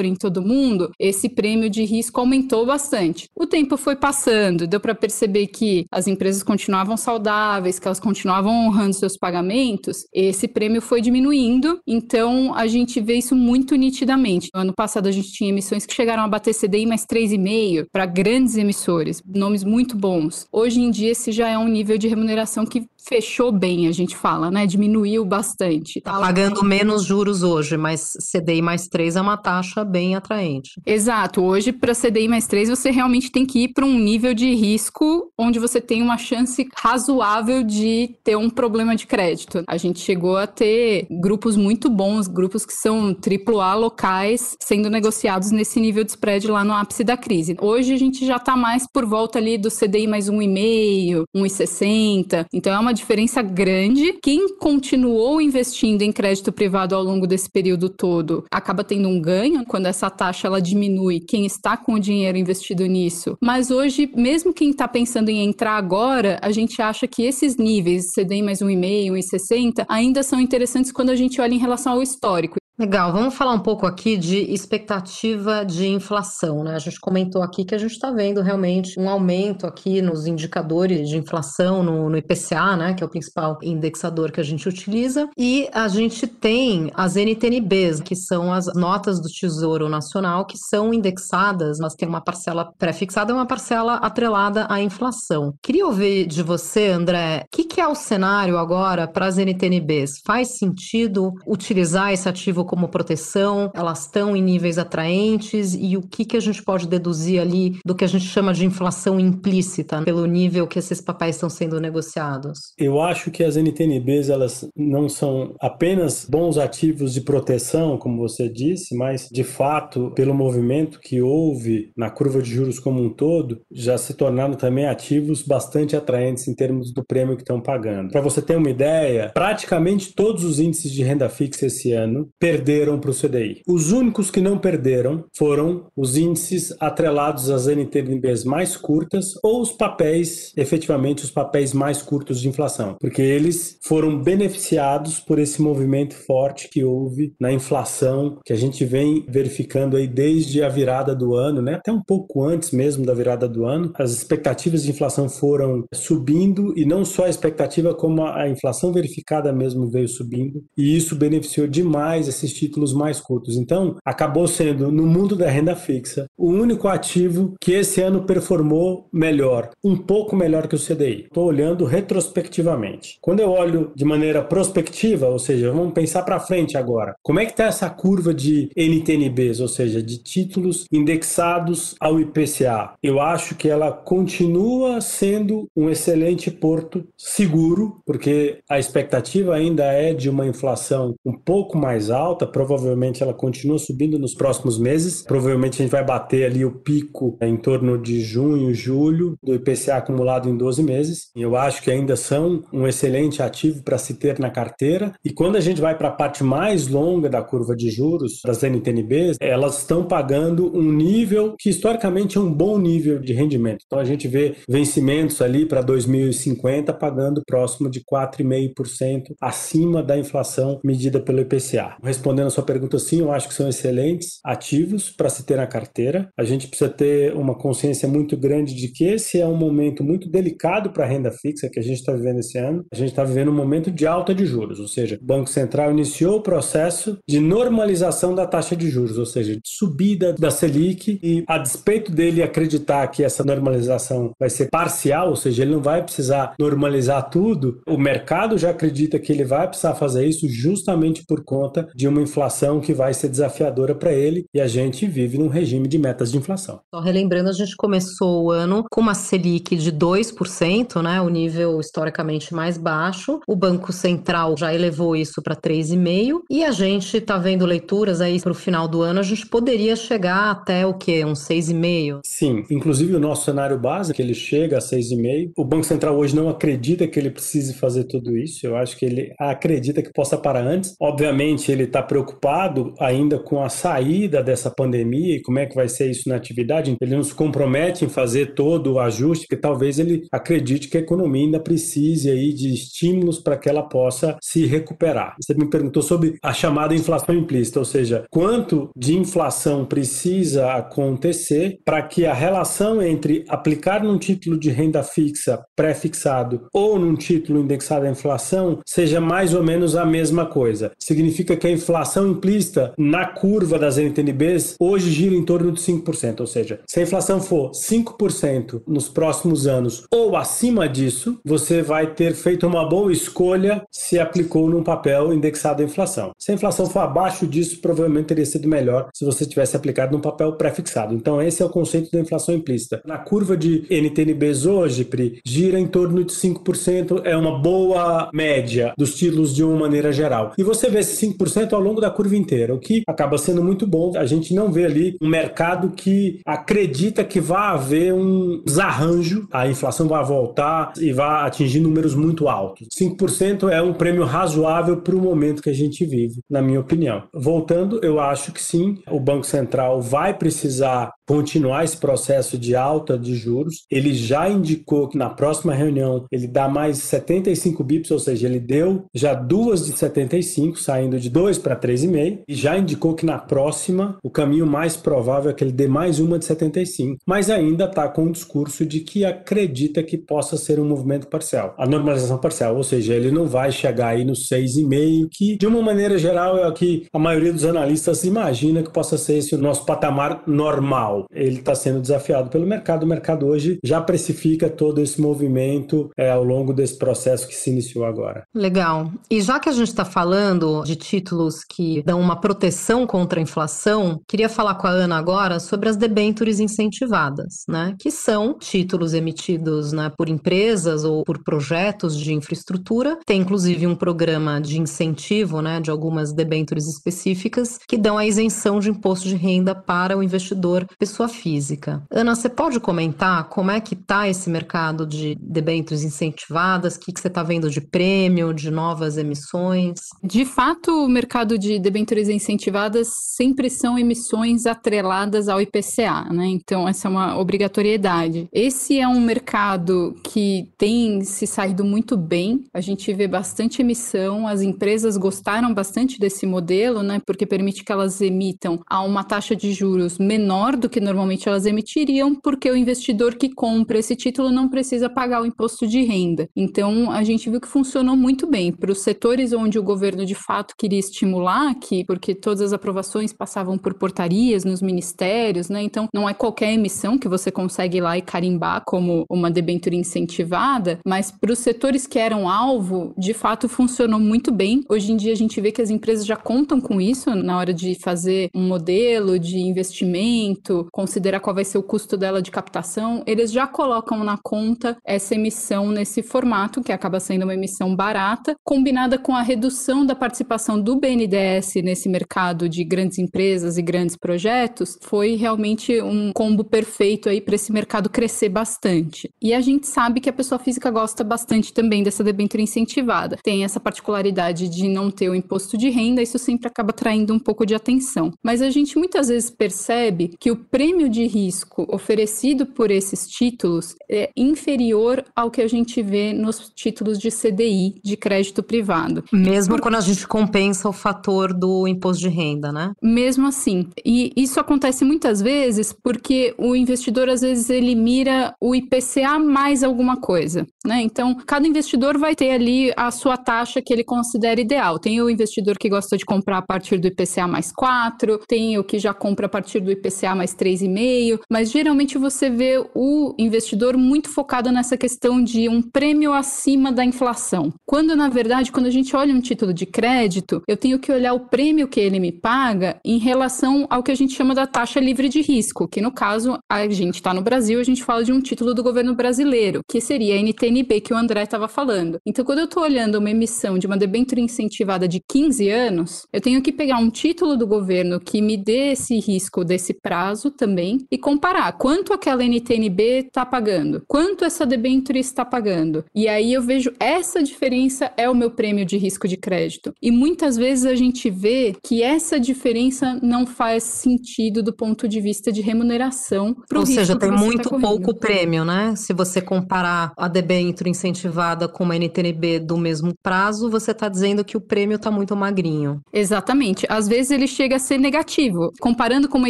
em 0.03 0.15
todo 0.15 0.41
mundo, 0.41 0.91
esse 0.99 1.29
prêmio 1.29 1.69
de 1.69 1.85
risco 1.85 2.19
aumentou 2.19 2.65
bastante. 2.65 3.29
O 3.35 3.45
tempo 3.45 3.77
foi 3.77 3.95
passando, 3.95 4.67
deu 4.67 4.79
para 4.79 4.95
perceber 4.95 5.47
que 5.47 5.85
as 5.91 6.07
empresas 6.07 6.43
continuavam 6.43 6.97
saudáveis, 6.97 7.79
que 7.79 7.87
elas 7.87 7.99
continuavam 7.99 8.65
honrando 8.65 8.95
seus 8.95 9.15
pagamentos, 9.15 10.05
esse 10.13 10.47
prêmio 10.47 10.81
foi 10.81 11.01
diminuindo, 11.01 11.79
então 11.87 12.53
a 12.55 12.67
gente 12.67 12.99
vê 12.99 13.15
isso 13.15 13.35
muito 13.35 13.75
nitidamente. 13.75 14.49
No 14.53 14.61
ano 14.61 14.73
passado 14.73 15.07
a 15.07 15.11
gente 15.11 15.31
tinha 15.31 15.49
emissões 15.49 15.85
que 15.85 15.93
chegaram 15.93 16.23
a 16.23 16.27
bater 16.27 16.53
CDI 16.53 16.85
mais 16.85 17.05
3,5 17.05 17.85
para 17.91 18.05
grandes 18.05 18.57
emissores, 18.57 19.21
nomes 19.25 19.63
muito 19.63 19.95
bons. 19.95 20.47
Hoje 20.51 20.81
em 20.81 20.89
dia 20.89 21.11
esse 21.11 21.31
já 21.31 21.47
é 21.47 21.57
um 21.57 21.67
nível 21.67 21.97
de 21.97 22.07
remuneração 22.07 22.65
que 22.65 22.87
fechou 23.07 23.51
bem, 23.51 23.87
a 23.87 23.91
gente 23.91 24.15
fala, 24.15 24.49
né? 24.49 24.65
Diminuiu 24.65 25.23
bastante. 25.23 26.01
Tá 26.01 26.19
pagando 26.19 26.63
menos 26.63 27.03
juros 27.03 27.43
hoje, 27.43 27.77
mas 27.77 28.17
CDI 28.31 28.61
mais 28.61 28.87
3 28.87 29.15
é 29.15 29.21
uma 29.21 29.37
taxa 29.37 29.85
bem 29.85 30.15
atraente. 30.15 30.81
Exato. 30.85 31.41
Hoje, 31.41 31.71
para 31.71 31.93
CDI 31.93 32.27
mais 32.27 32.47
3, 32.47 32.69
você 32.69 32.89
realmente 32.89 33.31
tem 33.31 33.45
que 33.45 33.63
ir 33.63 33.73
para 33.73 33.85
um 33.85 33.99
nível 33.99 34.33
de 34.33 34.53
risco 34.53 35.31
onde 35.37 35.59
você 35.59 35.79
tem 35.79 36.01
uma 36.01 36.17
chance 36.17 36.67
razoável 36.75 37.63
de 37.63 38.15
ter 38.23 38.35
um 38.35 38.49
problema 38.49 38.95
de 38.95 39.05
crédito. 39.05 39.63
A 39.67 39.77
gente 39.77 39.99
chegou 39.99 40.37
a 40.37 40.47
ter 40.47 41.07
grupos 41.09 41.55
muito 41.55 41.89
bons, 41.89 42.27
grupos 42.27 42.65
que 42.65 42.73
são 42.73 43.15
AAA 43.15 43.75
locais, 43.75 44.55
sendo 44.59 44.89
negociados 44.89 45.51
nesse 45.51 45.79
nível 45.79 46.03
de 46.03 46.11
spread 46.11 46.47
lá 46.47 46.63
no 46.63 46.73
ápice 46.73 47.03
da 47.03 47.15
crise. 47.15 47.55
Hoje 47.61 47.93
a 47.93 47.97
gente 47.97 48.25
já 48.25 48.37
está 48.37 48.55
mais 48.55 48.87
por 48.91 49.05
volta 49.05 49.37
ali 49.37 49.57
do 49.57 49.69
CDI 49.69 50.07
mais 50.07 50.29
1,5, 50.29 51.23
1,60. 51.35 52.45
Então 52.53 52.73
é 52.73 52.79
uma 52.79 52.94
diferença 52.95 53.41
grande. 53.43 54.13
Quem 54.23 54.57
continuou 54.57 55.39
investindo 55.39 56.01
em 56.01 56.11
crédito 56.11 56.51
privado 56.51 56.95
ao 56.95 57.03
longo 57.03 57.27
desse 57.27 57.49
período 57.49 57.89
todo 57.89 58.43
acaba 58.51 58.83
tendo 58.83 59.07
um 59.07 59.21
ganho 59.21 59.63
quando 59.65 59.85
essa 59.85 60.09
taxa 60.09 60.47
ela 60.47 60.61
diminui. 60.61 61.19
Quem 61.19 61.45
está 61.45 61.77
com 61.77 61.93
o 61.93 61.99
dinheiro 61.99 62.37
investido 62.37 62.85
nisso. 62.87 63.37
Mas 63.41 63.69
hoje, 63.69 64.09
mesmo 64.15 64.53
quem 64.53 64.71
está 64.71 64.87
pensando 64.87 65.29
em 65.29 65.43
entrar 65.43 65.77
agora, 65.77 66.39
a 66.41 66.51
gente 66.51 66.81
acha 66.81 67.07
que 67.07 67.23
esses 67.23 67.57
níveis, 67.57 68.11
CDI 68.13 68.41
mais 68.41 68.59
1,5, 68.59 69.11
1,60, 69.11 69.85
ainda 69.87 70.23
são 70.23 70.39
interessantes 70.39 70.91
quando 70.91 71.11
a 71.11 71.15
gente 71.15 71.39
olha 71.39 71.53
em 71.53 71.59
relação 71.59 71.93
ao 71.93 72.01
histórico. 72.01 72.57
Legal, 72.77 73.13
vamos 73.13 73.33
falar 73.35 73.53
um 73.53 73.59
pouco 73.59 73.85
aqui 73.85 74.17
de 74.17 74.51
expectativa 74.53 75.63
de 75.63 75.87
inflação, 75.87 76.61
né? 76.61 76.75
A 76.75 76.79
gente 76.79 76.99
comentou 76.99 77.41
aqui 77.41 77.63
que 77.63 77.73
a 77.73 77.77
gente 77.77 77.93
está 77.93 78.11
vendo 78.11 78.41
realmente 78.41 78.99
um 78.99 79.09
aumento 79.09 79.65
aqui 79.65 80.01
nos 80.01 80.27
indicadores 80.27 81.07
de 81.07 81.15
inflação 81.15 81.81
no, 81.81 82.09
no, 82.09 82.17
IPCA, 82.17 82.75
né? 82.75 82.93
Que 82.93 83.01
é 83.01 83.05
o 83.05 83.09
principal 83.09 83.57
indexador 83.63 84.29
que 84.29 84.41
a 84.41 84.43
gente 84.43 84.67
utiliza, 84.67 85.29
e 85.37 85.69
a 85.71 85.87
gente 85.87 86.27
tem 86.27 86.91
as 86.95 87.15
NTNBs, 87.15 88.01
que 88.01 88.13
são 88.13 88.51
as 88.51 88.65
notas 88.75 89.21
do 89.21 89.29
Tesouro 89.29 89.87
Nacional, 89.87 90.45
que 90.45 90.57
são 90.57 90.93
indexadas, 90.93 91.77
mas 91.79 91.95
tem 91.95 92.09
uma 92.09 92.19
parcela 92.19 92.73
pré-fixada 92.77 93.31
e 93.31 93.35
uma 93.35 93.47
parcela 93.47 93.95
atrelada 93.95 94.67
à 94.69 94.81
inflação. 94.81 95.53
Queria 95.63 95.85
ouvir 95.85 96.27
de 96.27 96.43
você, 96.43 96.87
André, 96.89 97.45
o 97.45 97.55
que, 97.55 97.63
que 97.63 97.79
é 97.79 97.87
o 97.87 97.95
cenário 97.95 98.57
agora 98.57 99.07
para 99.07 99.27
as 99.27 99.37
NTNBs? 99.37 100.19
Faz 100.25 100.57
sentido 100.57 101.31
utilizar 101.47 102.11
esse 102.11 102.27
ativo 102.27 102.64
como 102.65 102.89
proteção, 102.89 103.71
elas 103.73 104.01
estão 104.01 104.35
em 104.35 104.41
níveis 104.41 104.77
atraentes 104.77 105.75
e 105.79 105.95
o 105.97 106.01
que, 106.01 106.25
que 106.25 106.37
a 106.37 106.39
gente 106.39 106.63
pode 106.63 106.87
deduzir 106.87 107.39
ali 107.39 107.77
do 107.85 107.95
que 107.95 108.03
a 108.03 108.07
gente 108.07 108.25
chama 108.25 108.53
de 108.53 108.65
inflação 108.65 109.19
implícita 109.19 110.01
pelo 110.03 110.25
nível 110.25 110.67
que 110.67 110.79
esses 110.79 111.01
papéis 111.01 111.35
estão 111.35 111.49
sendo 111.49 111.79
negociados? 111.79 112.59
Eu 112.77 113.01
acho 113.01 113.31
que 113.31 113.43
as 113.43 113.55
NTNBs 113.55 114.29
elas 114.29 114.67
não 114.75 115.07
são 115.07 115.55
apenas 115.59 116.25
bons 116.29 116.57
ativos 116.57 117.13
de 117.13 117.21
proteção, 117.21 117.97
como 117.97 118.17
você 118.17 118.49
disse, 118.49 118.95
mas 118.95 119.29
de 119.31 119.43
fato, 119.43 120.11
pelo 120.15 120.33
movimento 120.33 120.99
que 120.99 121.21
houve 121.21 121.91
na 121.95 122.09
curva 122.09 122.41
de 122.41 122.53
juros 122.53 122.79
como 122.79 123.01
um 123.01 123.09
todo, 123.09 123.61
já 123.71 123.97
se 123.97 124.13
tornaram 124.13 124.53
também 124.53 124.85
ativos 124.85 125.41
bastante 125.41 125.95
atraentes 125.95 126.47
em 126.47 126.55
termos 126.55 126.93
do 126.93 127.03
prêmio 127.03 127.35
que 127.35 127.43
estão 127.43 127.61
pagando. 127.61 128.11
Para 128.11 128.21
você 128.21 128.41
ter 128.41 128.57
uma 128.57 128.69
ideia, 128.69 129.31
praticamente 129.33 130.13
todos 130.13 130.43
os 130.43 130.59
índices 130.59 130.91
de 130.91 131.03
renda 131.03 131.29
fixa 131.29 131.65
esse 131.65 131.91
ano 131.91 132.27
perderam 132.55 132.97
para 132.97 133.11
o 133.11 133.13
CDI. 133.13 133.61
Os 133.67 133.91
únicos 133.91 134.31
que 134.31 134.39
não 134.39 134.57
perderam 134.57 135.25
foram 135.35 135.87
os 135.95 136.15
índices 136.15 136.73
atrelados 136.79 137.49
às 137.49 137.67
NTNBs 137.67 138.45
mais 138.45 138.77
curtas 138.77 139.33
ou 139.43 139.61
os 139.61 139.71
papéis, 139.71 140.53
efetivamente 140.55 141.23
os 141.23 141.31
papéis 141.31 141.73
mais 141.73 142.01
curtos 142.01 142.39
de 142.39 142.47
inflação, 142.47 142.95
porque 142.99 143.21
eles 143.21 143.77
foram 143.83 144.21
beneficiados 144.21 145.19
por 145.19 145.37
esse 145.37 145.61
movimento 145.61 146.15
forte 146.15 146.69
que 146.69 146.83
houve 146.83 147.33
na 147.39 147.51
inflação 147.51 148.39
que 148.45 148.53
a 148.53 148.55
gente 148.55 148.85
vem 148.85 149.25
verificando 149.27 149.97
aí 149.97 150.07
desde 150.07 150.63
a 150.63 150.69
virada 150.69 151.13
do 151.13 151.35
ano, 151.35 151.61
né? 151.61 151.73
Até 151.73 151.91
um 151.91 152.01
pouco 152.01 152.43
antes 152.43 152.71
mesmo 152.71 153.05
da 153.05 153.13
virada 153.13 153.49
do 153.49 153.65
ano, 153.65 153.91
as 153.97 154.11
expectativas 154.11 154.83
de 154.83 154.91
inflação 154.91 155.27
foram 155.27 155.83
subindo 155.93 156.73
e 156.77 156.85
não 156.85 157.03
só 157.03 157.25
a 157.25 157.29
expectativa 157.29 157.93
como 157.93 158.23
a 158.23 158.47
inflação 158.47 158.93
verificada 158.93 159.51
mesmo 159.51 159.89
veio 159.89 160.07
subindo 160.07 160.63
e 160.77 160.95
isso 160.95 161.15
beneficiou 161.15 161.67
demais 161.67 162.27
esse 162.27 162.44
esses 162.45 162.53
títulos 162.53 162.93
mais 162.93 163.19
curtos. 163.19 163.57
Então, 163.57 163.95
acabou 164.05 164.47
sendo, 164.47 164.91
no 164.91 165.05
mundo 165.05 165.35
da 165.35 165.49
renda 165.49 165.75
fixa, 165.75 166.27
o 166.37 166.49
único 166.49 166.87
ativo 166.87 167.55
que 167.59 167.73
esse 167.73 168.01
ano 168.01 168.23
performou 168.23 169.07
melhor, 169.11 169.71
um 169.83 169.97
pouco 169.97 170.35
melhor 170.35 170.67
que 170.67 170.75
o 170.75 170.79
CDI. 170.79 171.23
Estou 171.23 171.45
olhando 171.45 171.85
retrospectivamente. 171.85 173.17
Quando 173.21 173.39
eu 173.39 173.49
olho 173.49 173.91
de 173.95 174.05
maneira 174.05 174.43
prospectiva, 174.43 175.27
ou 175.27 175.39
seja, 175.39 175.71
vamos 175.71 175.93
pensar 175.93 176.23
para 176.23 176.39
frente 176.39 176.77
agora, 176.77 177.15
como 177.23 177.39
é 177.39 177.45
que 177.45 177.51
está 177.51 177.65
essa 177.65 177.89
curva 177.89 178.33
de 178.33 178.69
NTNBs, 178.75 179.59
ou 179.59 179.67
seja, 179.67 180.01
de 180.01 180.17
títulos 180.17 180.85
indexados 180.91 181.95
ao 181.99 182.19
IPCA? 182.19 182.93
Eu 183.01 183.19
acho 183.19 183.55
que 183.55 183.69
ela 183.69 183.91
continua 183.91 185.01
sendo 185.01 185.67
um 185.75 185.89
excelente 185.89 186.51
porto 186.51 187.05
seguro, 187.17 188.01
porque 188.05 188.59
a 188.69 188.77
expectativa 188.77 189.55
ainda 189.55 189.85
é 189.85 190.13
de 190.13 190.29
uma 190.29 190.45
inflação 190.45 191.15
um 191.25 191.33
pouco 191.33 191.77
mais 191.77 192.09
alta 192.09 192.34
alta, 192.35 192.45
provavelmente 192.45 193.23
ela 193.23 193.33
continua 193.33 193.79
subindo 193.79 194.19
nos 194.19 194.35
próximos 194.35 194.77
meses. 194.77 195.23
Provavelmente 195.23 195.81
a 195.81 195.85
gente 195.85 195.91
vai 195.91 196.03
bater 196.03 196.45
ali 196.45 196.65
o 196.65 196.71
pico 196.71 197.37
em 197.41 197.55
torno 197.55 197.97
de 197.97 198.19
junho, 198.19 198.73
julho, 198.73 199.37
do 199.41 199.55
IPCA 199.55 199.95
acumulado 199.95 200.49
em 200.49 200.57
12 200.57 200.83
meses. 200.83 201.29
Eu 201.35 201.55
acho 201.55 201.81
que 201.81 201.89
ainda 201.89 202.15
são 202.15 202.63
um 202.73 202.85
excelente 202.85 203.41
ativo 203.41 203.81
para 203.83 203.97
se 203.97 204.15
ter 204.15 204.37
na 204.37 204.49
carteira. 204.49 205.13
E 205.23 205.31
quando 205.31 205.55
a 205.55 205.61
gente 205.61 205.79
vai 205.79 205.97
para 205.97 206.09
a 206.09 206.11
parte 206.11 206.43
mais 206.43 206.87
longa 206.87 207.29
da 207.29 207.41
curva 207.41 207.75
de 207.75 207.89
juros 207.89 208.41
das 208.45 208.61
NTNBs, 208.61 209.37
elas 209.39 209.79
estão 209.79 210.03
pagando 210.03 210.75
um 210.77 210.91
nível 210.91 211.55
que 211.57 211.69
historicamente 211.69 212.37
é 212.37 212.41
um 212.41 212.51
bom 212.51 212.77
nível 212.77 213.19
de 213.19 213.33
rendimento. 213.33 213.83
Então 213.85 213.99
a 213.99 214.05
gente 214.05 214.27
vê 214.27 214.55
vencimentos 214.67 215.41
ali 215.41 215.65
para 215.65 215.81
2050 215.81 216.93
pagando 216.93 217.41
próximo 217.45 217.89
de 217.89 218.03
4,5% 218.03 219.35
acima 219.39 220.03
da 220.03 220.17
inflação 220.17 220.79
medida 220.83 221.19
pelo 221.19 221.39
IPCA 221.39 221.95
respondendo 222.25 222.47
a 222.47 222.49
sua 222.49 222.63
pergunta, 222.63 222.97
sim, 222.97 223.19
eu 223.19 223.31
acho 223.31 223.47
que 223.47 223.53
são 223.53 223.69
excelentes 223.69 224.39
ativos 224.43 225.11
para 225.11 225.29
se 225.29 225.45
ter 225.45 225.57
na 225.57 225.67
carteira. 225.67 226.29
A 226.35 226.43
gente 226.43 226.67
precisa 226.67 226.89
ter 226.89 227.35
uma 227.35 227.55
consciência 227.55 228.07
muito 228.07 228.35
grande 228.35 228.73
de 228.73 228.87
que 228.87 229.03
esse 229.03 229.39
é 229.39 229.45
um 229.45 229.55
momento 229.55 230.03
muito 230.03 230.27
delicado 230.27 230.89
para 230.89 231.05
a 231.05 231.07
renda 231.07 231.31
fixa 231.31 231.69
que 231.69 231.79
a 231.79 231.83
gente 231.83 231.99
está 231.99 232.11
vivendo 232.13 232.39
esse 232.39 232.57
ano. 232.57 232.83
A 232.91 232.95
gente 232.95 233.09
está 233.09 233.23
vivendo 233.23 233.51
um 233.51 233.55
momento 233.55 233.91
de 233.91 234.07
alta 234.07 234.33
de 234.33 234.43
juros, 234.43 234.79
ou 234.79 234.87
seja, 234.87 235.19
o 235.21 235.25
Banco 235.25 235.47
Central 235.47 235.91
iniciou 235.91 236.37
o 236.37 236.41
processo 236.41 237.19
de 237.27 237.39
normalização 237.39 238.33
da 238.33 238.47
taxa 238.47 238.75
de 238.75 238.89
juros, 238.89 239.19
ou 239.19 239.25
seja, 239.25 239.59
subida 239.63 240.33
da 240.33 240.49
Selic 240.49 241.19
e 241.21 241.43
a 241.47 241.59
despeito 241.59 242.11
dele 242.11 242.41
acreditar 242.41 243.07
que 243.07 243.23
essa 243.23 243.43
normalização 243.43 244.31
vai 244.39 244.49
ser 244.49 244.69
parcial, 244.71 245.29
ou 245.29 245.35
seja, 245.35 245.61
ele 245.61 245.73
não 245.73 245.81
vai 245.81 246.01
precisar 246.01 246.55
normalizar 246.59 247.29
tudo, 247.29 247.81
o 247.87 247.99
mercado 247.99 248.57
já 248.57 248.71
acredita 248.71 249.19
que 249.19 249.31
ele 249.31 249.43
vai 249.43 249.67
precisar 249.67 249.93
fazer 249.93 250.25
isso 250.25 250.49
justamente 250.49 251.23
por 251.27 251.43
conta 251.43 251.87
de 251.93 252.07
uma 252.07 252.14
uma 252.15 252.23
inflação 252.23 252.79
que 252.79 252.93
vai 252.93 253.13
ser 253.13 253.29
desafiadora 253.29 253.93
para 253.93 254.13
ele 254.13 254.45
e 254.53 254.61
a 254.61 254.67
gente 254.67 255.05
vive 255.05 255.37
num 255.37 255.47
regime 255.47 255.87
de 255.87 255.97
metas 255.99 256.31
de 256.31 256.37
inflação. 256.37 256.79
Só 256.93 257.01
relembrando, 257.01 257.49
a 257.49 257.53
gente 257.53 257.75
começou 257.75 258.45
o 258.45 258.51
ano 258.51 258.85
com 258.89 259.01
uma 259.01 259.13
Selic 259.13 259.75
de 259.75 259.91
2%, 259.91 261.01
né, 261.01 261.21
o 261.21 261.29
nível 261.29 261.79
historicamente 261.79 262.53
mais 262.53 262.77
baixo. 262.77 263.39
O 263.47 263.55
Banco 263.55 263.91
Central 263.91 264.55
já 264.57 264.73
elevou 264.73 265.15
isso 265.15 265.41
para 265.41 265.55
3,5% 265.55 266.41
e 266.49 266.63
a 266.63 266.71
gente 266.71 267.17
está 267.17 267.37
vendo 267.37 267.65
leituras 267.65 268.21
aí 268.21 268.39
para 268.39 268.51
o 268.51 268.55
final 268.55 268.87
do 268.87 269.01
ano, 269.01 269.19
a 269.19 269.23
gente 269.23 269.45
poderia 269.45 269.95
chegar 269.95 270.51
até 270.51 270.85
o 270.85 270.93
quê? 270.93 271.25
Uns 271.25 271.39
6,5%? 271.47 272.19
Sim, 272.23 272.63
inclusive 272.69 273.15
o 273.15 273.19
nosso 273.19 273.45
cenário 273.45 273.77
base, 273.77 274.13
que 274.13 274.21
ele 274.21 274.33
chega 274.33 274.77
a 274.77 274.81
6,5%. 274.81 275.51
O 275.57 275.65
Banco 275.65 275.85
Central 275.85 276.17
hoje 276.17 276.35
não 276.35 276.49
acredita 276.49 277.07
que 277.07 277.19
ele 277.19 277.29
precise 277.29 277.73
fazer 277.73 278.05
tudo 278.05 278.37
isso, 278.37 278.65
eu 278.65 278.75
acho 278.75 278.97
que 278.97 279.05
ele 279.05 279.33
acredita 279.39 280.01
que 280.01 280.11
possa 280.13 280.37
parar 280.37 280.65
antes. 280.65 280.95
Obviamente, 280.99 281.71
ele 281.71 281.83
está 281.83 282.01
preocupado 282.05 282.93
ainda 282.99 283.37
com 283.37 283.63
a 283.63 283.69
saída 283.69 284.43
dessa 284.43 284.69
pandemia 284.69 285.35
e 285.35 285.41
como 285.41 285.59
é 285.59 285.65
que 285.65 285.75
vai 285.75 285.89
ser 285.89 286.09
isso 286.09 286.29
na 286.29 286.35
atividade. 286.35 286.95
Ele 287.01 287.15
não 287.15 287.23
se 287.23 287.33
compromete 287.33 288.05
em 288.05 288.09
fazer 288.09 288.53
todo 288.53 288.93
o 288.93 288.99
ajuste, 288.99 289.45
porque 289.47 289.61
talvez 289.61 289.99
ele 289.99 290.23
acredite 290.31 290.87
que 290.87 290.97
a 290.97 291.01
economia 291.01 291.45
ainda 291.45 291.59
precise 291.59 292.29
aí 292.29 292.53
de 292.53 292.73
estímulos 292.73 293.39
para 293.39 293.57
que 293.57 293.69
ela 293.69 293.83
possa 293.83 294.37
se 294.41 294.65
recuperar. 294.65 295.35
Você 295.41 295.53
me 295.53 295.69
perguntou 295.69 296.01
sobre 296.01 296.37
a 296.41 296.53
chamada 296.53 296.95
inflação 296.95 297.35
implícita, 297.35 297.79
ou 297.79 297.85
seja, 297.85 298.25
quanto 298.29 298.89
de 298.95 299.17
inflação 299.17 299.85
precisa 299.85 300.73
acontecer 300.73 301.79
para 301.83 302.01
que 302.01 302.25
a 302.25 302.33
relação 302.33 303.01
entre 303.01 303.43
aplicar 303.49 304.03
num 304.03 304.17
título 304.17 304.59
de 304.59 304.69
renda 304.69 305.03
fixa 305.03 305.63
pré-fixado 305.75 306.67
ou 306.73 306.99
num 306.99 307.15
título 307.15 307.59
indexado 307.59 308.05
à 308.05 308.09
inflação 308.09 308.79
seja 308.85 309.19
mais 309.19 309.53
ou 309.53 309.63
menos 309.63 309.95
a 309.95 310.05
mesma 310.05 310.45
coisa. 310.45 310.91
Significa 310.99 311.55
que 311.55 311.67
a 311.67 311.71
inflação 311.71 311.94
inflação 311.95 312.27
implícita 312.27 312.93
na 312.97 313.25
curva 313.25 313.79
das 313.79 313.97
NTNBs 313.97 314.75
hoje 314.77 315.09
gira 315.11 315.33
em 315.33 315.45
torno 315.45 315.71
de 315.71 315.79
5%, 315.79 316.41
ou 316.41 316.47
seja, 316.47 316.81
se 316.85 316.99
a 316.99 317.03
inflação 317.03 317.39
for 317.39 317.71
5% 317.71 318.81
nos 318.85 319.07
próximos 319.07 319.65
anos 319.65 320.03
ou 320.11 320.35
acima 320.35 320.89
disso, 320.89 321.39
você 321.45 321.81
vai 321.81 322.13
ter 322.13 322.33
feito 322.33 322.67
uma 322.67 322.85
boa 322.89 323.13
escolha 323.13 323.81
se 323.89 324.19
aplicou 324.19 324.69
num 324.69 324.83
papel 324.83 325.33
indexado 325.33 325.81
à 325.81 325.85
inflação. 325.85 326.31
Se 326.37 326.51
a 326.51 326.55
inflação 326.55 326.85
for 326.85 326.99
abaixo 326.99 327.47
disso, 327.47 327.79
provavelmente 327.79 328.25
teria 328.25 328.45
sido 328.45 328.67
melhor 328.67 329.07
se 329.13 329.23
você 329.23 329.45
tivesse 329.45 329.77
aplicado 329.77 330.11
num 330.11 330.21
papel 330.21 330.51
pré-fixado. 330.57 331.13
Então, 331.13 331.41
esse 331.41 331.63
é 331.63 331.65
o 331.65 331.69
conceito 331.69 332.11
da 332.11 332.19
inflação 332.19 332.53
implícita. 332.53 333.01
Na 333.05 333.17
curva 333.17 333.55
de 333.55 333.85
NTNBs 333.89 334.65
hoje, 334.65 335.05
Pri, 335.05 335.39
gira 335.45 335.79
em 335.79 335.87
torno 335.87 336.25
de 336.25 336.33
5%, 336.33 337.21
é 337.23 337.37
uma 337.37 337.57
boa 337.57 338.29
média 338.33 338.93
dos 338.97 339.15
títulos 339.15 339.55
de 339.55 339.63
uma 339.63 339.79
maneira 339.79 340.11
geral. 340.11 340.51
E 340.57 340.63
você 340.63 340.89
vê 340.89 340.99
esse 340.99 341.25
5% 341.25 341.71
ao 341.75 341.81
longo 341.81 342.01
da 342.01 342.09
curva 342.09 342.35
inteira, 342.35 342.73
o 342.73 342.79
que 342.79 343.03
acaba 343.07 343.37
sendo 343.37 343.63
muito 343.63 343.85
bom. 343.85 344.13
A 344.15 344.25
gente 344.25 344.53
não 344.53 344.71
vê 344.71 344.85
ali 344.85 345.15
um 345.21 345.27
mercado 345.27 345.91
que 345.91 346.39
acredita 346.45 347.23
que 347.23 347.39
vai 347.39 347.73
haver 347.73 348.13
um 348.13 348.61
desarranjo, 348.65 349.47
a 349.51 349.67
inflação 349.67 350.07
vai 350.07 350.23
voltar 350.23 350.93
e 350.97 351.11
vai 351.11 351.47
atingir 351.47 351.79
números 351.79 352.15
muito 352.15 352.47
altos. 352.47 352.87
5% 352.97 353.69
é 353.69 353.81
um 353.81 353.93
prêmio 353.93 354.23
razoável 354.23 354.97
para 354.97 355.15
o 355.15 355.21
momento 355.21 355.61
que 355.61 355.69
a 355.69 355.73
gente 355.73 356.05
vive, 356.05 356.41
na 356.49 356.61
minha 356.61 356.79
opinião. 356.79 357.23
Voltando, 357.33 357.99
eu 358.03 358.19
acho 358.19 358.51
que 358.51 358.61
sim, 358.61 358.99
o 359.09 359.19
Banco 359.19 359.45
Central 359.45 360.01
vai 360.01 360.33
precisar 360.33 361.11
continuar 361.25 361.83
esse 361.83 361.97
processo 361.97 362.57
de 362.57 362.75
alta 362.75 363.17
de 363.17 363.35
juros. 363.35 363.85
Ele 363.89 364.13
já 364.13 364.49
indicou 364.49 365.07
que 365.07 365.17
na 365.17 365.29
próxima 365.29 365.73
reunião 365.73 366.25
ele 366.31 366.47
dá 366.47 366.67
mais 366.67 366.99
75 366.99 367.83
bips, 367.83 368.11
ou 368.11 368.19
seja, 368.19 368.47
ele 368.47 368.59
deu 368.59 369.05
já 369.13 369.33
duas 369.33 369.85
de 369.85 369.97
75, 369.97 370.79
saindo 370.79 371.19
de 371.19 371.29
2 371.29 371.57
para 371.57 371.75
3,5, 371.75 372.43
e 372.47 372.53
já 372.53 372.77
indicou 372.77 373.13
que 373.13 373.25
na 373.25 373.37
próxima 373.37 374.17
o 374.23 374.29
caminho 374.29 374.65
mais 374.65 374.95
provável 374.95 375.51
é 375.51 375.53
que 375.53 375.63
ele 375.63 375.71
dê 375.71 375.87
mais 375.87 376.19
uma 376.19 376.37
de 376.37 376.45
75, 376.45 377.17
mas 377.25 377.49
ainda 377.49 377.85
está 377.85 378.07
com 378.07 378.25
o 378.25 378.31
discurso 378.31 378.85
de 378.85 378.99
que 378.99 379.25
acredita 379.25 380.03
que 380.03 380.17
possa 380.17 380.57
ser 380.57 380.79
um 380.79 380.85
movimento 380.85 381.27
parcial, 381.27 381.73
a 381.77 381.85
normalização 381.85 382.37
parcial, 382.37 382.75
ou 382.75 382.83
seja, 382.83 383.13
ele 383.13 383.31
não 383.31 383.45
vai 383.45 383.71
chegar 383.71 384.09
aí 384.09 384.23
no 384.23 384.33
6,5, 384.33 385.27
que 385.31 385.57
de 385.57 385.67
uma 385.67 385.81
maneira 385.81 386.17
geral 386.17 386.57
é 386.57 386.67
o 386.67 386.73
que 386.73 387.07
a 387.11 387.19
maioria 387.19 387.53
dos 387.53 387.65
analistas 387.65 388.23
imagina 388.23 388.83
que 388.83 388.91
possa 388.91 389.17
ser 389.17 389.37
esse 389.37 389.55
o 389.55 389.57
nosso 389.57 389.85
patamar 389.85 390.43
normal. 390.47 391.14
Ele 391.31 391.59
está 391.59 391.75
sendo 391.75 392.01
desafiado 392.01 392.49
pelo 392.49 392.65
mercado, 392.65 393.03
o 393.03 393.07
mercado 393.07 393.45
hoje 393.45 393.79
já 393.83 394.01
precifica 394.01 394.69
todo 394.69 395.01
esse 395.01 395.21
movimento 395.21 396.09
é, 396.17 396.29
ao 396.29 396.43
longo 396.43 396.73
desse 396.73 396.97
processo 396.97 397.47
que 397.47 397.55
se 397.55 397.69
iniciou 397.69 398.05
agora. 398.05 398.43
Legal. 398.53 399.11
E 399.29 399.41
já 399.41 399.59
que 399.59 399.69
a 399.69 399.71
gente 399.71 399.87
está 399.87 400.05
falando 400.05 400.83
de 400.83 400.95
títulos 400.95 401.63
que 401.63 402.03
dão 402.03 402.19
uma 402.19 402.39
proteção 402.39 403.05
contra 403.07 403.39
a 403.39 403.43
inflação, 403.43 404.19
queria 404.27 404.49
falar 404.49 404.75
com 404.75 404.87
a 404.87 404.91
Ana 404.91 405.17
agora 405.17 405.59
sobre 405.59 405.89
as 405.89 405.97
debêntures 405.97 406.59
incentivadas, 406.59 407.63
né? 407.67 407.95
Que 407.99 408.11
são 408.11 408.57
títulos 408.57 409.13
emitidos 409.13 409.91
né, 409.91 410.11
por 410.17 410.29
empresas 410.29 411.03
ou 411.03 411.23
por 411.23 411.43
projetos 411.43 412.17
de 412.17 412.33
infraestrutura. 412.33 413.17
Tem 413.25 413.41
inclusive 413.41 413.87
um 413.87 413.95
programa 413.95 414.59
de 414.59 414.79
incentivo 414.79 415.61
né, 415.61 415.79
de 415.79 415.89
algumas 415.89 416.33
debêntures 416.33 416.87
específicas 416.87 417.79
que 417.87 417.97
dão 417.97 418.17
a 418.17 418.25
isenção 418.25 418.79
de 418.79 418.89
imposto 418.89 419.27
de 419.27 419.35
renda 419.35 419.75
para 419.75 420.17
o 420.17 420.23
investidor 420.23 420.85
pessoa 421.05 421.29
física. 421.29 422.01
Ana, 422.09 422.33
você 422.33 422.49
pode 422.49 422.79
comentar 422.79 423.47
como 423.47 423.69
é 423.69 423.79
que 423.79 423.93
está 423.93 424.27
esse 424.27 424.49
mercado 424.49 425.05
de 425.05 425.37
debêntures 425.39 426.03
incentivadas? 426.03 426.95
O 426.95 426.99
que, 426.99 427.13
que 427.13 427.19
você 427.19 427.27
está 427.27 427.43
vendo 427.43 427.69
de 427.69 427.79
prêmio, 427.79 428.51
de 428.51 428.71
novas 428.71 429.15
emissões? 429.15 429.99
De 430.23 430.43
fato, 430.43 431.05
o 431.05 431.07
mercado 431.07 431.59
de 431.59 431.77
debêntures 431.77 432.27
incentivadas 432.27 433.09
sempre 433.35 433.69
são 433.69 433.99
emissões 433.99 434.65
atreladas 434.65 435.47
ao 435.47 435.61
IPCA, 435.61 436.23
né? 436.33 436.47
Então, 436.47 436.89
essa 436.89 437.07
é 437.07 437.11
uma 437.11 437.37
obrigatoriedade. 437.37 438.47
Esse 438.51 438.99
é 438.99 439.07
um 439.07 439.21
mercado 439.21 440.15
que 440.23 440.71
tem 440.75 441.21
se 441.21 441.45
saído 441.45 441.85
muito 441.85 442.17
bem. 442.17 442.63
A 442.73 442.81
gente 442.81 443.13
vê 443.13 443.27
bastante 443.27 443.83
emissão, 443.83 444.47
as 444.47 444.63
empresas 444.63 445.17
gostaram 445.17 445.71
bastante 445.71 446.19
desse 446.19 446.47
modelo, 446.47 447.03
né? 447.03 447.21
Porque 447.23 447.45
permite 447.45 447.83
que 447.83 447.91
elas 447.91 448.21
emitam 448.21 448.79
a 448.89 449.03
uma 449.03 449.23
taxa 449.23 449.55
de 449.55 449.71
juros 449.71 450.17
menor 450.17 450.75
do 450.75 450.89
que 450.94 450.94
normalmente 450.99 451.47
elas 451.47 451.65
emitiriam, 451.65 452.35
porque 452.35 452.69
o 452.69 452.75
investidor 452.75 453.35
que 453.35 453.49
compra 453.49 453.99
esse 453.99 454.15
título 454.15 454.51
não 454.51 454.69
precisa 454.69 455.09
pagar 455.09 455.41
o 455.41 455.45
imposto 455.45 455.87
de 455.87 456.03
renda. 456.03 456.47
Então, 456.55 457.11
a 457.11 457.23
gente 457.23 457.49
viu 457.49 457.61
que 457.61 457.67
funcionou 457.67 458.15
muito 458.15 458.47
bem 458.47 458.71
para 458.71 458.91
os 458.91 459.01
setores 459.01 459.53
onde 459.53 459.79
o 459.79 459.83
governo 459.83 460.25
de 460.25 460.35
fato 460.35 460.73
queria 460.77 460.99
estimular, 460.99 461.75
que 461.75 462.03
porque 462.05 462.35
todas 462.35 462.61
as 462.61 462.73
aprovações 462.73 463.33
passavam 463.33 463.77
por 463.77 463.93
portarias 463.93 464.63
nos 464.63 464.81
ministérios, 464.81 465.69
né? 465.69 465.81
Então, 465.81 466.07
não 466.13 466.27
é 466.27 466.33
qualquer 466.33 466.73
emissão 466.73 467.17
que 467.17 467.27
você 467.27 467.51
consegue 467.51 467.97
ir 467.97 468.01
lá 468.01 468.17
e 468.17 468.21
carimbar 468.21 468.83
como 468.85 469.25
uma 469.29 469.51
debênture 469.51 469.95
incentivada, 469.95 470.99
mas 471.05 471.31
para 471.31 471.51
os 471.51 471.59
setores 471.59 472.07
que 472.07 472.19
eram 472.19 472.49
alvo, 472.49 473.13
de 473.17 473.33
fato 473.33 473.67
funcionou 473.67 474.19
muito 474.19 474.51
bem. 474.51 474.83
Hoje 474.89 475.11
em 475.11 475.17
dia 475.17 475.33
a 475.33 475.35
gente 475.35 475.59
vê 475.59 475.71
que 475.71 475.81
as 475.81 475.89
empresas 475.89 476.25
já 476.25 476.35
contam 476.35 476.79
com 476.79 476.99
isso 476.99 477.33
na 477.35 477.57
hora 477.57 477.73
de 477.73 477.95
fazer 477.95 478.49
um 478.53 478.67
modelo 478.67 479.37
de 479.39 479.57
investimento, 479.57 480.84
considerar 480.91 481.39
qual 481.39 481.55
vai 481.55 481.65
ser 481.65 481.77
o 481.77 481.83
custo 481.83 482.17
dela 482.17 482.41
de 482.41 482.51
captação, 482.51 483.23
eles 483.25 483.51
já 483.51 483.67
colocam 483.67 484.23
na 484.23 484.37
conta 484.37 484.97
essa 485.03 485.35
emissão 485.35 485.89
nesse 485.89 486.21
formato, 486.21 486.81
que 486.81 486.91
acaba 486.91 487.19
sendo 487.19 487.43
uma 487.43 487.53
emissão 487.53 487.95
barata, 487.95 488.55
combinada 488.63 489.17
com 489.17 489.35
a 489.35 489.41
redução 489.41 490.05
da 490.05 490.15
participação 490.15 490.79
do 490.79 490.95
BNDES 490.95 491.75
nesse 491.83 492.09
mercado 492.09 492.67
de 492.69 492.83
grandes 492.83 493.17
empresas 493.17 493.77
e 493.77 493.81
grandes 493.81 494.15
projetos, 494.15 494.97
foi 495.01 495.35
realmente 495.35 496.01
um 496.01 496.31
combo 496.33 496.63
perfeito 496.63 497.29
aí 497.29 497.41
para 497.41 497.55
esse 497.55 497.71
mercado 497.71 498.09
crescer 498.09 498.49
bastante. 498.49 499.29
E 499.41 499.53
a 499.53 499.61
gente 499.61 499.87
sabe 499.87 500.19
que 500.19 500.29
a 500.29 500.33
pessoa 500.33 500.59
física 500.59 500.89
gosta 500.89 501.23
bastante 501.23 501.73
também 501.73 502.03
dessa 502.03 502.23
debênture 502.23 502.63
incentivada. 502.63 503.37
Tem 503.43 503.63
essa 503.63 503.79
particularidade 503.79 504.69
de 504.69 504.87
não 504.87 505.11
ter 505.11 505.29
o 505.29 505.35
imposto 505.35 505.77
de 505.77 505.89
renda, 505.89 506.21
isso 506.21 506.37
sempre 506.37 506.67
acaba 506.67 506.93
traindo 506.93 507.33
um 507.33 507.39
pouco 507.39 507.65
de 507.65 507.75
atenção. 507.75 508.31
Mas 508.43 508.61
a 508.61 508.69
gente 508.69 508.97
muitas 508.97 509.27
vezes 509.27 509.49
percebe 509.49 510.31
que 510.39 510.51
o 510.51 510.55
prêmio 510.75 511.07
de 511.07 511.25
risco 511.25 511.87
oferecido 511.89 512.65
por 512.65 512.91
esses 512.91 513.25
títulos 513.29 513.95
é 514.11 514.29
inferior 514.35 515.23
ao 515.33 515.49
que 515.49 515.61
a 515.61 515.69
gente 515.69 516.01
vê 516.01 516.33
nos 516.33 516.69
títulos 516.75 517.17
de 517.17 517.29
CDI, 517.29 517.95
de 518.03 518.17
crédito 518.17 518.61
privado. 518.61 519.23
Mesmo 519.31 519.75
por... 519.75 519.81
quando 519.81 519.95
a 519.95 520.01
gente 520.01 520.27
compensa 520.27 520.89
o 520.89 520.91
fator 520.91 521.53
do 521.53 521.87
imposto 521.87 522.23
de 522.23 522.27
renda, 522.27 522.73
né? 522.73 522.91
Mesmo 523.01 523.47
assim. 523.47 523.87
E 524.05 524.33
isso 524.35 524.59
acontece 524.59 525.05
muitas 525.05 525.41
vezes 525.41 525.93
porque 525.93 526.53
o 526.57 526.75
investidor, 526.75 527.29
às 527.29 527.39
vezes, 527.39 527.69
ele 527.69 527.95
mira 527.95 528.53
o 528.59 528.75
IPCA 528.75 529.39
mais 529.39 529.81
alguma 529.81 530.19
coisa, 530.19 530.67
né? 530.85 531.01
Então, 531.01 531.37
cada 531.47 531.65
investidor 531.65 532.17
vai 532.17 532.35
ter 532.35 532.51
ali 532.51 532.91
a 532.97 533.11
sua 533.11 533.37
taxa 533.37 533.81
que 533.81 533.93
ele 533.93 534.03
considera 534.03 534.59
ideal. 534.59 534.99
Tem 534.99 535.21
o 535.21 535.29
investidor 535.29 535.77
que 535.77 535.87
gosta 535.87 536.17
de 536.17 536.25
comprar 536.25 536.57
a 536.57 536.61
partir 536.61 536.97
do 536.97 537.07
IPCA 537.07 537.47
mais 537.47 537.71
4, 537.71 538.41
tem 538.45 538.77
o 538.77 538.83
que 538.83 538.99
já 538.99 539.13
compra 539.13 539.45
a 539.45 539.49
partir 539.49 539.79
do 539.79 539.89
IPCA 539.89 540.35
mais 540.35 540.53
3,5, 540.65 541.41
mas 541.49 541.71
geralmente 541.71 542.17
você 542.17 542.49
vê 542.49 542.83
o 542.95 543.35
investidor 543.37 543.95
muito 543.95 544.29
focado 544.29 544.71
nessa 544.71 544.97
questão 544.97 545.43
de 545.43 545.69
um 545.69 545.81
prêmio 545.81 546.33
acima 546.33 546.91
da 546.91 547.05
inflação. 547.05 547.71
Quando, 547.85 548.15
na 548.15 548.29
verdade, 548.29 548.71
quando 548.71 548.87
a 548.87 548.91
gente 548.91 549.15
olha 549.15 549.33
um 549.33 549.41
título 549.41 549.73
de 549.73 549.85
crédito, 549.85 550.63
eu 550.67 550.75
tenho 550.75 550.97
que 550.97 551.11
olhar 551.11 551.33
o 551.33 551.41
prêmio 551.41 551.87
que 551.87 551.99
ele 551.99 552.19
me 552.19 552.31
paga 552.31 552.99
em 553.05 553.19
relação 553.19 553.85
ao 553.89 554.01
que 554.01 554.11
a 554.11 554.15
gente 554.15 554.33
chama 554.33 554.55
da 554.55 554.65
taxa 554.65 554.99
livre 554.99 555.29
de 555.29 555.41
risco, 555.41 555.87
que 555.87 556.01
no 556.01 556.11
caso, 556.11 556.57
a 556.69 556.87
gente 556.87 557.15
está 557.15 557.33
no 557.33 557.41
Brasil, 557.41 557.79
a 557.79 557.83
gente 557.83 558.03
fala 558.03 558.23
de 558.23 558.31
um 558.31 558.41
título 558.41 558.73
do 558.73 558.81
governo 558.81 559.13
brasileiro, 559.13 559.81
que 559.87 560.01
seria 560.01 560.35
a 560.35 560.39
NTNB 560.39 561.01
que 561.01 561.13
o 561.13 561.17
André 561.17 561.43
estava 561.43 561.67
falando. 561.67 562.17
Então, 562.25 562.43
quando 562.43 562.59
eu 562.59 562.65
estou 562.65 562.83
olhando 562.83 563.19
uma 563.19 563.29
emissão 563.29 563.77
de 563.77 563.85
uma 563.85 563.97
debênture 563.97 564.41
incentivada 564.41 565.07
de 565.07 565.19
15 565.29 565.69
anos, 565.69 566.25
eu 566.33 566.41
tenho 566.41 566.61
que 566.61 566.71
pegar 566.71 566.97
um 566.97 567.09
título 567.09 567.55
do 567.55 567.67
governo 567.67 568.19
que 568.19 568.41
me 568.41 568.57
dê 568.57 568.91
esse 568.91 569.19
risco 569.19 569.63
desse 569.63 569.93
prazo 569.93 570.44
também 570.51 571.05
e 571.11 571.17
comparar 571.17 571.71
quanto 571.73 572.13
aquela 572.13 572.43
NTNB 572.43 573.27
está 573.27 573.45
pagando, 573.45 574.03
quanto 574.07 574.45
essa 574.45 574.65
debênture 574.65 575.19
está 575.19 575.45
pagando. 575.45 576.03
E 576.13 576.27
aí 576.27 576.53
eu 576.53 576.61
vejo 576.61 576.91
essa 576.99 577.41
diferença 577.43 578.11
é 578.17 578.29
o 578.29 578.35
meu 578.35 578.51
prêmio 578.51 578.85
de 578.85 578.97
risco 578.97 579.27
de 579.27 579.37
crédito. 579.37 579.93
E 580.01 580.11
muitas 580.11 580.57
vezes 580.57 580.85
a 580.85 580.95
gente 580.95 581.29
vê 581.29 581.75
que 581.83 582.01
essa 582.01 582.39
diferença 582.39 583.19
não 583.21 583.45
faz 583.45 583.83
sentido 583.83 584.61
do 584.61 584.75
ponto 584.75 585.07
de 585.07 585.19
vista 585.21 585.51
de 585.51 585.61
remuneração 585.61 586.55
para 586.67 586.77
o 586.77 586.81
Ou 586.81 586.85
seja, 586.85 587.17
tem 587.17 587.29
tá 587.29 587.37
muito 587.37 587.69
tá 587.69 587.79
pouco 587.79 588.17
prêmio, 588.17 588.63
né? 588.65 588.93
Se 588.95 589.13
você 589.13 589.41
comparar 589.41 590.11
a 590.17 590.27
debênture 590.27 590.89
incentivada 590.89 591.67
com 591.67 591.83
uma 591.83 591.95
NTNB 591.95 592.59
do 592.59 592.77
mesmo 592.77 593.13
prazo, 593.21 593.69
você 593.69 593.91
está 593.91 594.09
dizendo 594.09 594.43
que 594.43 594.57
o 594.57 594.61
prêmio 594.61 594.95
está 594.95 595.11
muito 595.11 595.35
magrinho. 595.35 596.01
Exatamente. 596.13 596.85
Às 596.89 597.07
vezes 597.07 597.31
ele 597.31 597.47
chega 597.47 597.75
a 597.75 597.79
ser 597.79 597.97
negativo. 597.97 598.71
Comparando 598.79 599.27
com 599.27 599.37
uma 599.37 599.49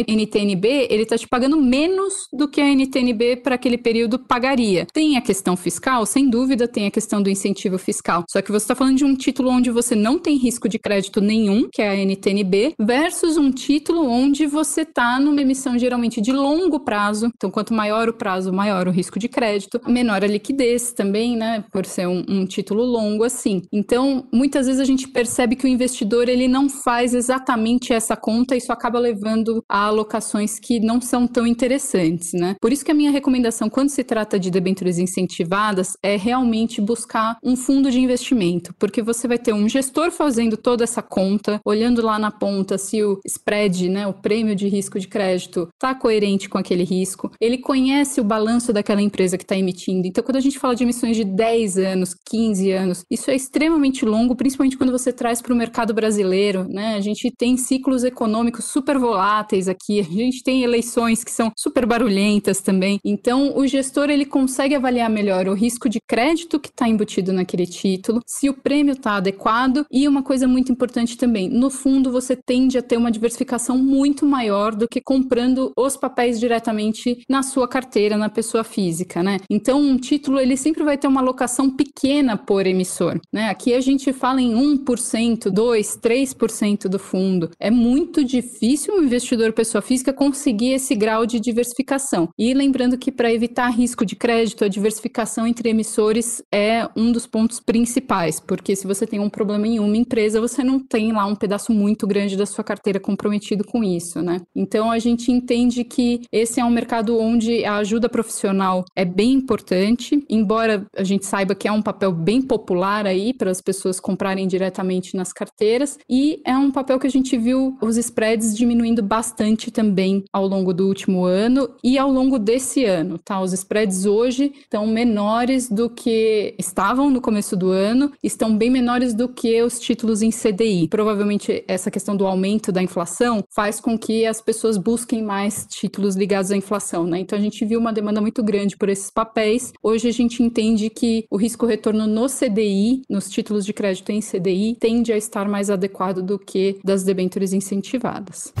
NTNB, 0.00 0.85
ele 0.90 1.02
está 1.02 1.16
te 1.16 1.28
pagando 1.28 1.60
menos 1.60 2.28
do 2.32 2.48
que 2.48 2.60
a 2.60 2.68
NTNB 2.68 3.36
para 3.36 3.54
aquele 3.54 3.78
período 3.78 4.18
pagaria. 4.18 4.86
Tem 4.92 5.16
a 5.16 5.20
questão 5.20 5.56
fiscal, 5.56 6.04
sem 6.06 6.28
dúvida, 6.28 6.68
tem 6.68 6.86
a 6.86 6.90
questão 6.90 7.22
do 7.22 7.30
incentivo 7.30 7.78
fiscal. 7.78 8.24
Só 8.30 8.40
que 8.42 8.52
você 8.52 8.64
está 8.64 8.74
falando 8.74 8.96
de 8.96 9.04
um 9.04 9.14
título 9.14 9.50
onde 9.50 9.70
você 9.70 9.94
não 9.94 10.18
tem 10.18 10.36
risco 10.36 10.68
de 10.68 10.78
crédito 10.78 11.20
nenhum, 11.20 11.68
que 11.72 11.82
é 11.82 11.90
a 11.90 11.96
NTNB, 11.96 12.74
versus 12.78 13.36
um 13.36 13.50
título 13.50 14.08
onde 14.08 14.46
você 14.46 14.82
está 14.82 15.18
numa 15.18 15.40
emissão 15.40 15.78
geralmente 15.78 16.20
de 16.20 16.32
longo 16.32 16.80
prazo. 16.80 17.30
Então, 17.34 17.50
quanto 17.50 17.74
maior 17.74 18.08
o 18.08 18.14
prazo, 18.14 18.52
maior 18.52 18.88
o 18.88 18.90
risco 18.90 19.18
de 19.18 19.28
crédito, 19.28 19.80
menor 19.86 20.22
a 20.22 20.26
liquidez 20.26 20.92
também, 20.92 21.36
né? 21.36 21.64
Por 21.72 21.86
ser 21.86 22.06
um, 22.06 22.24
um 22.28 22.46
título 22.46 22.84
longo 22.84 23.24
assim. 23.24 23.62
Então, 23.72 24.26
muitas 24.32 24.66
vezes 24.66 24.80
a 24.80 24.84
gente 24.84 25.08
percebe 25.08 25.56
que 25.56 25.64
o 25.64 25.68
investidor 25.68 26.28
ele 26.28 26.48
não 26.48 26.68
faz 26.68 27.14
exatamente 27.14 27.92
essa 27.92 28.16
conta 28.16 28.54
e 28.54 28.58
isso 28.58 28.72
acaba 28.72 28.98
levando 28.98 29.62
a 29.68 29.86
alocações 29.86 30.58
que 30.58 30.75
não 30.80 31.00
são 31.00 31.26
tão 31.26 31.46
interessantes, 31.46 32.32
né? 32.32 32.56
Por 32.60 32.72
isso 32.72 32.84
que 32.84 32.90
a 32.90 32.94
minha 32.94 33.10
recomendação 33.10 33.68
quando 33.68 33.90
se 33.90 34.04
trata 34.04 34.38
de 34.38 34.50
debêntures 34.50 34.98
incentivadas 34.98 35.96
é 36.02 36.16
realmente 36.16 36.80
buscar 36.80 37.38
um 37.42 37.56
fundo 37.56 37.90
de 37.90 38.00
investimento, 38.00 38.74
porque 38.78 39.02
você 39.02 39.28
vai 39.28 39.38
ter 39.38 39.52
um 39.52 39.68
gestor 39.68 40.10
fazendo 40.10 40.56
toda 40.56 40.84
essa 40.84 41.02
conta, 41.02 41.60
olhando 41.64 42.02
lá 42.02 42.18
na 42.18 42.30
ponta 42.30 42.78
se 42.78 43.02
o 43.02 43.18
spread, 43.26 43.88
né, 43.88 44.06
o 44.06 44.12
prêmio 44.12 44.54
de 44.54 44.68
risco 44.68 44.98
de 44.98 45.08
crédito 45.08 45.68
está 45.74 45.94
coerente 45.94 46.48
com 46.48 46.58
aquele 46.58 46.84
risco. 46.84 47.30
Ele 47.40 47.58
conhece 47.58 48.20
o 48.20 48.24
balanço 48.24 48.72
daquela 48.72 49.02
empresa 49.02 49.36
que 49.36 49.44
está 49.44 49.56
emitindo. 49.56 50.06
Então, 50.06 50.22
quando 50.22 50.36
a 50.36 50.40
gente 50.40 50.58
fala 50.58 50.74
de 50.74 50.84
emissões 50.84 51.16
de 51.16 51.24
10 51.24 51.78
anos, 51.78 52.14
15 52.26 52.70
anos. 52.72 53.04
Isso 53.10 53.30
é 53.30 53.34
extremamente 53.36 54.04
longo, 54.04 54.36
principalmente 54.36 54.76
quando 54.76 54.92
você 54.92 55.12
traz 55.12 55.40
para 55.40 55.52
o 55.52 55.56
mercado 55.56 55.94
brasileiro, 55.94 56.66
né? 56.68 56.94
A 56.94 57.00
gente 57.00 57.30
tem 57.30 57.56
ciclos 57.56 58.04
econômicos 58.04 58.66
super 58.66 58.98
voláteis 58.98 59.68
aqui, 59.68 60.00
a 60.00 60.04
gente 60.04 60.42
tem 60.42 60.62
eleições 60.66 61.24
que 61.24 61.30
são 61.30 61.50
super 61.56 61.86
barulhentas 61.86 62.60
também. 62.60 62.98
Então, 63.04 63.56
o 63.56 63.66
gestor 63.66 64.10
ele 64.10 64.26
consegue 64.26 64.74
avaliar 64.74 65.08
melhor 65.08 65.48
o 65.48 65.54
risco 65.54 65.88
de 65.88 66.00
crédito 66.06 66.60
que 66.60 66.68
está 66.68 66.88
embutido 66.88 67.32
naquele 67.32 67.66
título, 67.66 68.20
se 68.26 68.48
o 68.48 68.54
prêmio 68.54 68.92
está 68.92 69.16
adequado 69.16 69.86
e 69.90 70.06
uma 70.06 70.22
coisa 70.22 70.46
muito 70.46 70.72
importante 70.72 71.16
também, 71.16 71.48
no 71.48 71.70
fundo 71.70 72.10
você 72.10 72.36
tende 72.36 72.76
a 72.76 72.82
ter 72.82 72.96
uma 72.96 73.10
diversificação 73.10 73.78
muito 73.78 74.26
maior 74.26 74.74
do 74.74 74.88
que 74.88 75.00
comprando 75.00 75.72
os 75.76 75.96
papéis 75.96 76.38
diretamente 76.38 77.22
na 77.28 77.42
sua 77.42 77.68
carteira, 77.68 78.16
na 78.16 78.28
pessoa 78.28 78.64
física, 78.64 79.22
né? 79.22 79.38
Então, 79.48 79.80
um 79.80 79.96
título 79.96 80.40
ele 80.40 80.56
sempre 80.56 80.82
vai 80.82 80.98
ter 80.98 81.06
uma 81.06 81.20
alocação 81.20 81.70
pequena 81.70 82.36
por 82.36 82.66
emissor, 82.66 83.20
né? 83.32 83.48
Aqui 83.48 83.74
a 83.74 83.80
gente 83.80 84.12
fala 84.12 84.40
em 84.40 84.54
1%, 84.54 85.50
2, 85.50 85.98
3% 86.02 86.88
do 86.88 86.98
fundo. 86.98 87.50
É 87.60 87.70
muito 87.70 88.24
difícil 88.24 88.94
um 88.94 89.02
investidor 89.02 89.52
pessoa 89.52 89.82
física 89.82 90.12
conseguir 90.12 90.55
esse 90.64 90.94
grau 90.94 91.26
de 91.26 91.38
diversificação. 91.38 92.28
E 92.38 92.54
lembrando 92.54 92.98
que 92.98 93.12
para 93.12 93.32
evitar 93.32 93.68
risco 93.68 94.04
de 94.04 94.16
crédito, 94.16 94.64
a 94.64 94.68
diversificação 94.68 95.46
entre 95.46 95.68
emissores 95.68 96.42
é 96.52 96.88
um 96.96 97.12
dos 97.12 97.26
pontos 97.26 97.60
principais, 97.60 98.40
porque 98.40 98.74
se 98.74 98.86
você 98.86 99.06
tem 99.06 99.20
um 99.20 99.30
problema 99.30 99.66
em 99.66 99.78
uma 99.78 99.96
empresa, 99.96 100.40
você 100.40 100.64
não 100.64 100.80
tem 100.80 101.12
lá 101.12 101.26
um 101.26 101.36
pedaço 101.36 101.72
muito 101.72 102.06
grande 102.06 102.36
da 102.36 102.46
sua 102.46 102.64
carteira 102.64 102.98
comprometido 102.98 103.64
com 103.64 103.84
isso, 103.84 104.22
né? 104.22 104.40
Então 104.54 104.90
a 104.90 104.98
gente 104.98 105.30
entende 105.30 105.84
que 105.84 106.22
esse 106.32 106.60
é 106.60 106.64
um 106.64 106.70
mercado 106.70 107.18
onde 107.18 107.64
a 107.64 107.76
ajuda 107.76 108.08
profissional 108.08 108.84
é 108.94 109.04
bem 109.04 109.32
importante, 109.32 110.24
embora 110.28 110.86
a 110.96 111.04
gente 111.04 111.26
saiba 111.26 111.54
que 111.54 111.68
é 111.68 111.72
um 111.72 111.82
papel 111.82 112.12
bem 112.12 112.40
popular 112.40 113.06
aí 113.06 113.32
para 113.34 113.50
as 113.50 113.60
pessoas 113.60 114.00
comprarem 114.00 114.46
diretamente 114.46 115.16
nas 115.16 115.32
carteiras, 115.32 115.98
e 116.08 116.40
é 116.44 116.56
um 116.56 116.70
papel 116.70 116.98
que 116.98 117.06
a 117.06 117.10
gente 117.10 117.36
viu 117.36 117.76
os 117.82 117.96
spreads 117.96 118.56
diminuindo 118.56 119.02
bastante 119.02 119.70
também 119.70 120.24
ao 120.32 120.45
longo 120.46 120.72
do 120.72 120.86
último 120.86 121.24
ano 121.24 121.68
e 121.82 121.98
ao 121.98 122.10
longo 122.10 122.38
desse 122.38 122.84
ano, 122.84 123.18
tá? 123.18 123.40
Os 123.40 123.52
spreads 123.52 124.06
hoje 124.06 124.52
estão 124.60 124.86
menores 124.86 125.68
do 125.68 125.88
que 125.90 126.54
estavam 126.58 127.10
no 127.10 127.20
começo 127.20 127.56
do 127.56 127.70
ano, 127.70 128.12
estão 128.22 128.56
bem 128.56 128.70
menores 128.70 129.14
do 129.14 129.28
que 129.28 129.62
os 129.62 129.78
títulos 129.78 130.22
em 130.22 130.30
CDI. 130.30 130.88
Provavelmente 130.88 131.64
essa 131.66 131.90
questão 131.90 132.16
do 132.16 132.26
aumento 132.26 132.72
da 132.72 132.82
inflação 132.82 133.42
faz 133.54 133.80
com 133.80 133.98
que 133.98 134.26
as 134.26 134.40
pessoas 134.40 134.76
busquem 134.76 135.22
mais 135.22 135.66
títulos 135.68 136.16
ligados 136.16 136.50
à 136.50 136.56
inflação, 136.56 137.06
né? 137.06 137.18
Então 137.18 137.38
a 137.38 137.42
gente 137.42 137.64
viu 137.64 137.78
uma 137.78 137.92
demanda 137.92 138.20
muito 138.20 138.42
grande 138.42 138.76
por 138.76 138.88
esses 138.88 139.10
papéis. 139.10 139.72
Hoje 139.82 140.08
a 140.08 140.12
gente 140.12 140.42
entende 140.42 140.90
que 140.90 141.24
o 141.30 141.36
risco 141.36 141.66
retorno 141.66 142.06
no 142.06 142.26
CDI, 142.26 143.02
nos 143.08 143.28
títulos 143.28 143.64
de 143.64 143.72
crédito 143.72 144.10
em 144.10 144.20
CDI, 144.20 144.76
tende 144.78 145.12
a 145.12 145.16
estar 145.16 145.48
mais 145.48 145.70
adequado 145.70 146.22
do 146.22 146.38
que 146.38 146.78
das 146.84 147.02
debêntures 147.02 147.52
incentivadas. 147.52 148.52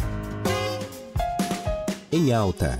Em 2.12 2.32
alta. 2.32 2.78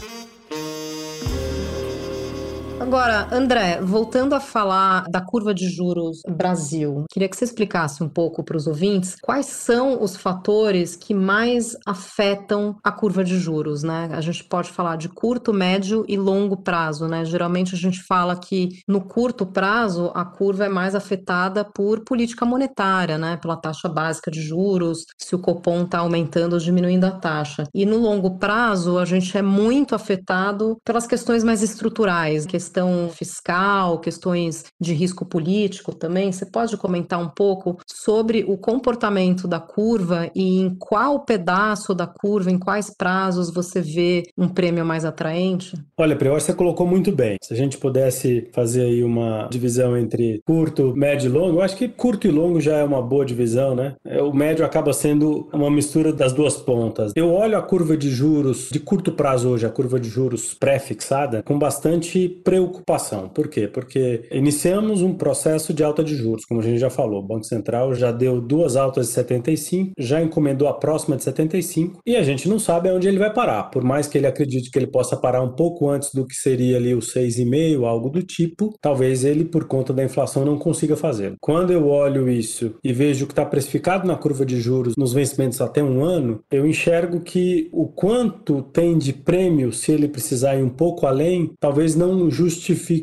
Agora, 2.86 3.26
André, 3.32 3.80
voltando 3.82 4.32
a 4.32 4.38
falar 4.38 5.06
da 5.08 5.20
curva 5.20 5.52
de 5.52 5.68
juros 5.68 6.20
Brasil, 6.24 7.04
queria 7.10 7.28
que 7.28 7.36
você 7.36 7.44
explicasse 7.44 8.00
um 8.00 8.08
pouco 8.08 8.44
para 8.44 8.56
os 8.56 8.68
ouvintes 8.68 9.16
quais 9.20 9.46
são 9.46 10.00
os 10.00 10.16
fatores 10.16 10.94
que 10.94 11.12
mais 11.12 11.76
afetam 11.84 12.76
a 12.84 12.92
curva 12.92 13.24
de 13.24 13.40
juros, 13.40 13.82
né? 13.82 14.08
A 14.12 14.20
gente 14.20 14.44
pode 14.44 14.70
falar 14.70 14.94
de 14.94 15.08
curto, 15.08 15.52
médio 15.52 16.04
e 16.06 16.16
longo 16.16 16.58
prazo, 16.58 17.08
né? 17.08 17.24
Geralmente 17.24 17.74
a 17.74 17.76
gente 17.76 18.00
fala 18.04 18.36
que 18.36 18.68
no 18.86 19.00
curto 19.00 19.44
prazo 19.44 20.12
a 20.14 20.24
curva 20.24 20.66
é 20.66 20.68
mais 20.68 20.94
afetada 20.94 21.64
por 21.64 22.04
política 22.04 22.46
monetária, 22.46 23.18
né? 23.18 23.36
Pela 23.36 23.56
taxa 23.56 23.88
básica 23.88 24.30
de 24.30 24.40
juros, 24.40 25.06
se 25.18 25.34
o 25.34 25.40
Copom 25.40 25.82
está 25.82 25.98
aumentando 25.98 26.52
ou 26.52 26.60
diminuindo 26.60 27.04
a 27.04 27.10
taxa. 27.10 27.64
E 27.74 27.84
no 27.84 27.96
longo 27.96 28.38
prazo 28.38 28.96
a 28.96 29.04
gente 29.04 29.36
é 29.36 29.42
muito 29.42 29.92
afetado 29.92 30.78
pelas 30.84 31.04
questões 31.04 31.42
mais 31.42 31.64
estruturais, 31.64 32.46
que 32.46 32.56
questão 32.76 33.08
fiscal, 33.08 33.98
questões 33.98 34.64
de 34.78 34.92
risco 34.92 35.24
político 35.24 35.94
também. 35.94 36.30
Você 36.30 36.44
pode 36.44 36.76
comentar 36.76 37.18
um 37.18 37.28
pouco 37.28 37.78
sobre 37.86 38.44
o 38.46 38.58
comportamento 38.58 39.48
da 39.48 39.58
curva 39.58 40.30
e 40.34 40.60
em 40.60 40.74
qual 40.78 41.24
pedaço 41.24 41.94
da 41.94 42.06
curva, 42.06 42.50
em 42.50 42.58
quais 42.58 42.92
prazos 42.94 43.52
você 43.52 43.80
vê 43.80 44.24
um 44.36 44.48
prêmio 44.48 44.84
mais 44.84 45.06
atraente? 45.06 45.74
Olha, 45.96 46.14
Pri, 46.14 46.28
você 46.28 46.52
colocou 46.52 46.86
muito 46.86 47.10
bem. 47.10 47.36
Se 47.42 47.54
a 47.54 47.56
gente 47.56 47.78
pudesse 47.78 48.48
fazer 48.52 48.82
aí 48.82 49.02
uma 49.02 49.48
divisão 49.50 49.96
entre 49.96 50.42
curto, 50.46 50.92
médio 50.94 51.30
e 51.30 51.32
longo, 51.32 51.58
eu 51.58 51.62
acho 51.62 51.76
que 51.76 51.88
curto 51.88 52.26
e 52.26 52.30
longo 52.30 52.60
já 52.60 52.76
é 52.76 52.84
uma 52.84 53.00
boa 53.00 53.24
divisão, 53.24 53.74
né? 53.74 53.94
É, 54.04 54.20
o 54.20 54.34
médio 54.34 54.66
acaba 54.66 54.92
sendo 54.92 55.48
uma 55.52 55.70
mistura 55.70 56.12
das 56.12 56.32
duas 56.34 56.56
pontas. 56.56 57.12
Eu 57.16 57.32
olho 57.32 57.56
a 57.56 57.62
curva 57.62 57.96
de 57.96 58.10
juros 58.10 58.68
de 58.70 58.80
curto 58.80 59.12
prazo 59.12 59.48
hoje, 59.48 59.64
a 59.64 59.70
curva 59.70 59.98
de 59.98 60.10
juros 60.10 60.52
pré-fixada, 60.52 61.42
com 61.42 61.58
bastante 61.58 62.28
preocupação 62.28 62.65
preocupação. 62.66 63.28
Por 63.28 63.48
quê? 63.48 63.68
Porque 63.68 64.28
iniciamos 64.30 65.02
um 65.02 65.14
processo 65.14 65.72
de 65.72 65.82
alta 65.82 66.02
de 66.02 66.14
juros, 66.14 66.44
como 66.44 66.60
a 66.60 66.62
gente 66.62 66.78
já 66.78 66.90
falou. 66.90 67.20
O 67.20 67.26
Banco 67.26 67.44
Central 67.44 67.94
já 67.94 68.10
deu 68.10 68.40
duas 68.40 68.76
altas 68.76 69.08
de 69.08 69.12
75, 69.12 69.92
já 69.98 70.22
encomendou 70.22 70.68
a 70.68 70.74
próxima 70.74 71.16
de 71.16 71.24
75 71.24 72.00
e 72.06 72.16
a 72.16 72.22
gente 72.22 72.48
não 72.48 72.58
sabe 72.58 72.88
aonde 72.88 73.08
ele 73.08 73.18
vai 73.18 73.32
parar. 73.32 73.64
Por 73.64 73.82
mais 73.82 74.06
que 74.06 74.18
ele 74.18 74.26
acredite 74.26 74.70
que 74.70 74.78
ele 74.78 74.86
possa 74.86 75.16
parar 75.16 75.42
um 75.42 75.52
pouco 75.52 75.88
antes 75.88 76.12
do 76.12 76.26
que 76.26 76.34
seria 76.34 76.76
ali 76.76 76.94
o 76.94 76.98
6,5, 76.98 77.84
algo 77.84 78.10
do 78.10 78.22
tipo, 78.22 78.74
talvez 78.80 79.24
ele, 79.24 79.44
por 79.44 79.64
conta 79.64 79.92
da 79.92 80.04
inflação, 80.04 80.44
não 80.44 80.58
consiga 80.58 80.96
fazer. 80.96 81.34
Quando 81.40 81.72
eu 81.72 81.88
olho 81.88 82.28
isso 82.28 82.74
e 82.82 82.92
vejo 82.92 83.24
o 83.24 83.26
que 83.26 83.32
está 83.32 83.44
precificado 83.44 84.06
na 84.06 84.16
curva 84.16 84.44
de 84.44 84.60
juros 84.60 84.94
nos 84.96 85.12
vencimentos 85.12 85.60
até 85.60 85.82
um 85.82 86.04
ano, 86.04 86.40
eu 86.50 86.66
enxergo 86.66 87.20
que 87.20 87.68
o 87.72 87.86
quanto 87.86 88.62
tem 88.62 88.98
de 88.98 89.12
prêmio, 89.12 89.72
se 89.72 89.92
ele 89.92 90.08
precisar 90.08 90.56
ir 90.56 90.62
um 90.62 90.68
pouco 90.68 91.06
além, 91.06 91.52
talvez 91.60 91.94
não 91.94 92.30
justifique 92.30 92.55